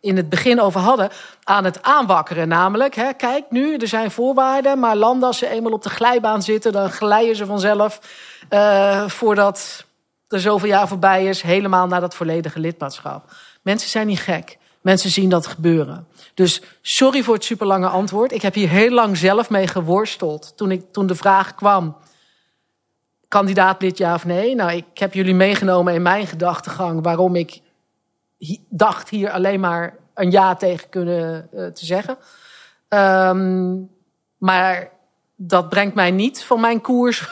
[0.00, 1.10] in het begin over hadden,
[1.44, 2.48] aan het aanwakkeren.
[2.48, 6.42] Namelijk, hè, kijk nu, er zijn voorwaarden, maar landen als ze eenmaal op de glijbaan
[6.42, 8.00] zitten, dan glijden ze vanzelf
[8.50, 9.84] uh, voordat
[10.28, 13.30] er zoveel jaar voorbij is, helemaal naar dat volledige lidmaatschap.
[13.62, 14.58] Mensen zijn niet gek.
[14.80, 16.06] Mensen zien dat gebeuren.
[16.34, 18.32] Dus sorry voor het superlange antwoord.
[18.32, 21.96] Ik heb hier heel lang zelf mee geworsteld toen, ik, toen de vraag kwam
[23.32, 24.54] kandidaatlid ja of nee.
[24.54, 27.60] Nou, ik heb jullie meegenomen in mijn gedachtegang waarom ik
[28.68, 32.16] dacht hier alleen maar een ja tegen kunnen uh, te zeggen.
[32.88, 33.90] Um,
[34.38, 34.90] maar
[35.36, 37.28] dat brengt mij niet van mijn koers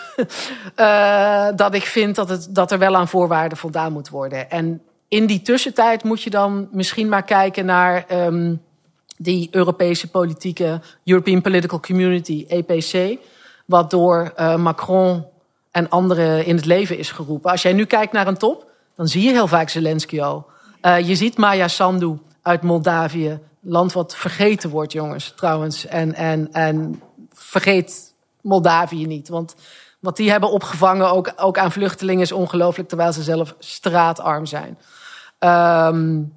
[0.76, 4.50] uh, dat ik vind dat, het, dat er wel aan voorwaarden voldaan moet worden.
[4.50, 8.62] En in die tussentijd moet je dan misschien maar kijken naar um,
[9.16, 13.18] die Europese politieke European Political Community, EPC,
[13.66, 15.24] wat door uh, Macron
[15.70, 17.50] en anderen in het leven is geroepen.
[17.50, 18.66] Als jij nu kijkt naar een top,
[18.96, 20.46] dan zie je heel vaak Zelensky al.
[20.82, 25.86] Uh, je ziet Maya Sandu uit Moldavië, land wat vergeten wordt, jongens, trouwens.
[25.86, 27.02] En, en, en
[27.32, 29.54] vergeet Moldavië niet, want
[30.00, 34.78] wat die hebben opgevangen, ook, ook aan vluchtelingen, is ongelooflijk, terwijl ze zelf straatarm zijn.
[35.38, 36.32] Um,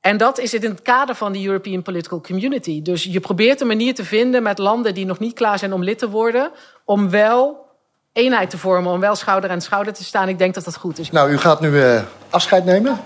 [0.00, 2.82] en dat is het in het kader van de European Political Community.
[2.82, 5.84] Dus je probeert een manier te vinden met landen die nog niet klaar zijn om
[5.84, 6.50] lid te worden,
[6.84, 7.68] om wel
[8.20, 10.28] eenheid te vormen, om wel schouder aan schouder te staan.
[10.28, 11.10] Ik denk dat dat goed is.
[11.10, 12.00] Nou, u gaat nu uh,
[12.30, 13.00] afscheid nemen.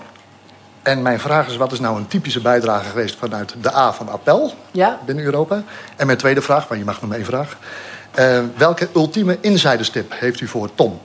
[0.83, 4.09] En mijn vraag is, wat is nou een typische bijdrage geweest vanuit de A van
[4.09, 4.99] Appel ja?
[5.05, 5.63] binnen Europa?
[5.95, 7.57] En mijn tweede vraag, maar je mag nog maar één vraag.
[8.19, 11.01] Uh, welke ultieme insiderstip heeft u voor Tom?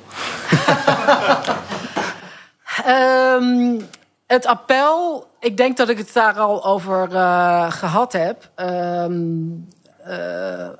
[2.87, 3.89] um,
[4.27, 8.49] het appel, ik denk dat ik het daar al over uh, gehad heb.
[8.57, 9.80] Um, uh,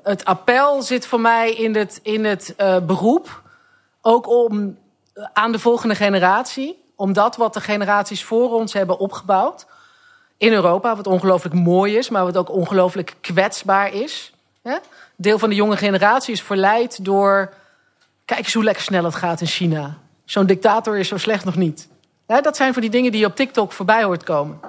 [0.03, 3.41] het appel zit voor mij in het, in het uh, beroep.
[4.01, 4.77] Ook om
[5.33, 6.83] aan de volgende generatie.
[6.95, 9.65] Om dat wat de generaties voor ons hebben opgebouwd.
[10.37, 14.33] In Europa, wat ongelooflijk mooi is, maar wat ook ongelooflijk kwetsbaar is.
[14.61, 14.75] Hè?
[15.15, 17.53] Deel van de jonge generatie is verleid door.
[18.25, 19.97] Kijk eens hoe lekker snel het gaat in China.
[20.25, 21.87] Zo'n dictator is zo slecht nog niet.
[22.25, 24.59] Hè, dat zijn voor die dingen die je op TikTok voorbij hoort komen.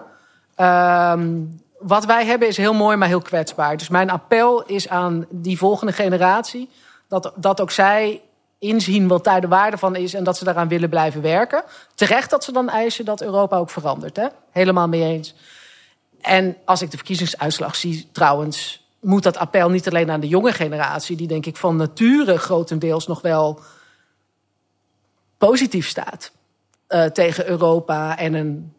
[0.57, 3.76] Um, wat wij hebben is heel mooi, maar heel kwetsbaar.
[3.76, 6.70] Dus mijn appel is aan die volgende generatie...
[7.09, 8.20] dat, dat ook zij
[8.59, 10.14] inzien wat daar de waarde van is...
[10.14, 11.64] en dat ze daaraan willen blijven werken.
[11.95, 14.16] Terecht dat ze dan eisen dat Europa ook verandert.
[14.16, 14.26] Hè?
[14.51, 15.35] Helemaal mee eens.
[16.20, 18.87] En als ik de verkiezingsuitslag zie, trouwens...
[19.01, 21.16] moet dat appel niet alleen aan de jonge generatie...
[21.16, 23.61] die denk ik van nature grotendeels nog wel
[25.39, 26.33] positief staat...
[26.89, 28.72] Uh, tegen Europa en een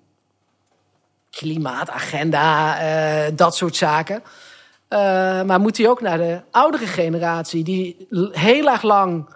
[1.36, 4.24] klimaatagenda, uh, dat soort zaken.
[4.90, 5.00] Uh,
[5.42, 9.30] maar moet hij ook naar de oudere generatie, die heel erg lang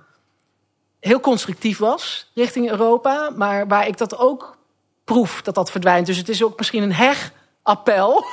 [1.00, 4.58] heel constructief was richting Europa, maar waar ik dat ook
[5.04, 6.06] proef dat dat verdwijnt.
[6.06, 7.32] Dus het is ook misschien een heg
[7.64, 8.26] appel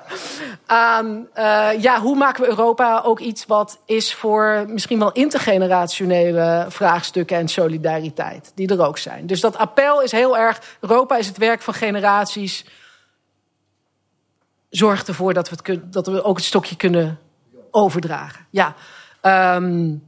[0.66, 6.66] aan uh, ja, hoe maken we Europa ook iets wat is voor misschien wel intergenerationele
[6.68, 9.26] vraagstukken en solidariteit, die er ook zijn.
[9.26, 12.64] Dus dat appel is heel erg, Europa is het werk van generaties.
[14.70, 17.18] Zorg ervoor dat we, het dat we ook het stokje kunnen
[17.70, 18.46] overdragen.
[18.50, 18.74] Ja.
[19.56, 20.06] Um,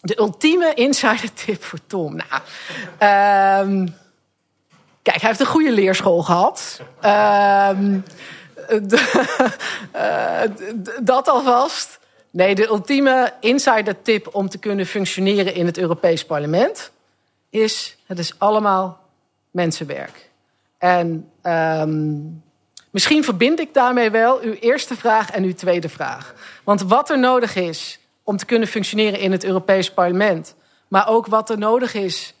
[0.00, 2.16] de ultieme insider tip voor Tom.
[2.16, 2.42] Nou,
[3.68, 3.94] um,
[5.06, 6.80] Kijk, hij heeft een goede leerschool gehad.
[7.06, 8.04] Um,
[11.02, 11.98] dat alvast.
[12.30, 16.90] Nee, de ultieme insider tip om te kunnen functioneren in het Europees Parlement
[17.50, 19.00] is: het is allemaal
[19.50, 20.30] mensenwerk.
[20.78, 21.30] En
[22.96, 26.34] misschien verbind ik daarmee wel uw eerste vraag en uw tweede vraag.
[26.64, 30.54] Want wat er nodig is om te kunnen functioneren in het Europees Parlement,
[30.88, 32.34] maar ook wat er nodig is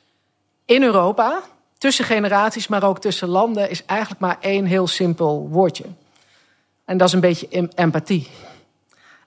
[0.64, 1.42] in Europa
[1.78, 5.84] tussen generaties, maar ook tussen landen, is eigenlijk maar één heel simpel woordje.
[6.84, 8.28] En dat is een beetje empathie.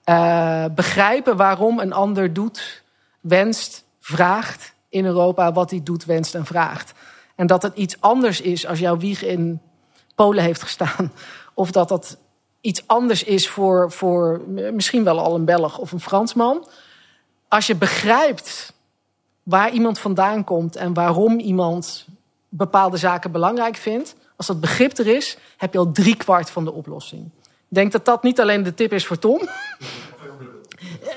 [0.05, 2.83] Uh, begrijpen waarom een ander doet,
[3.19, 6.93] wenst, vraagt in Europa wat hij doet, wenst en vraagt.
[7.35, 9.61] En dat het iets anders is als jouw wieg in
[10.25, 11.11] Polen heeft gestaan.
[11.53, 12.17] Of dat dat
[12.61, 14.41] iets anders is voor, voor
[14.73, 16.67] misschien wel al een Belg of een Fransman.
[17.47, 18.73] Als je begrijpt
[19.43, 22.05] waar iemand vandaan komt en waarom iemand
[22.49, 26.63] bepaalde zaken belangrijk vindt, als dat begrip er is, heb je al drie kwart van
[26.63, 27.25] de oplossing.
[27.43, 29.39] Ik denk dat dat niet alleen de tip is voor Tom,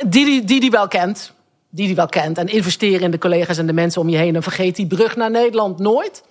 [0.06, 1.32] die die, die die wel kent.
[1.68, 2.38] Die die wel kent.
[2.38, 4.36] En investeren in de collega's en de mensen om je heen.
[4.36, 6.22] En vergeet die brug naar Nederland nooit.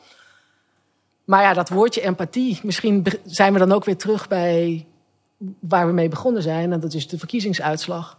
[1.26, 2.60] Maar ja, dat woordje empathie.
[2.64, 4.86] Misschien zijn we dan ook weer terug bij
[5.60, 6.72] waar we mee begonnen zijn.
[6.72, 8.18] En dat is de verkiezingsuitslag.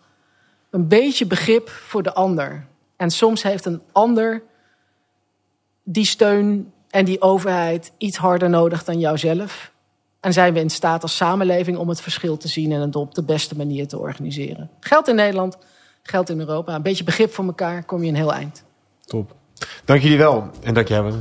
[0.71, 2.67] Een beetje begrip voor de ander.
[2.97, 4.43] En soms heeft een ander
[5.83, 9.73] die steun en die overheid iets harder nodig dan jouzelf?
[10.21, 13.15] En zijn we in staat als samenleving om het verschil te zien en het op
[13.15, 14.71] de beste manier te organiseren?
[14.81, 15.59] Geldt in Nederland,
[16.03, 16.75] geldt in Europa.
[16.75, 18.65] Een beetje begrip voor elkaar, kom je een heel eind.
[19.05, 19.35] Top.
[19.85, 21.13] Dank jullie wel en dank jij.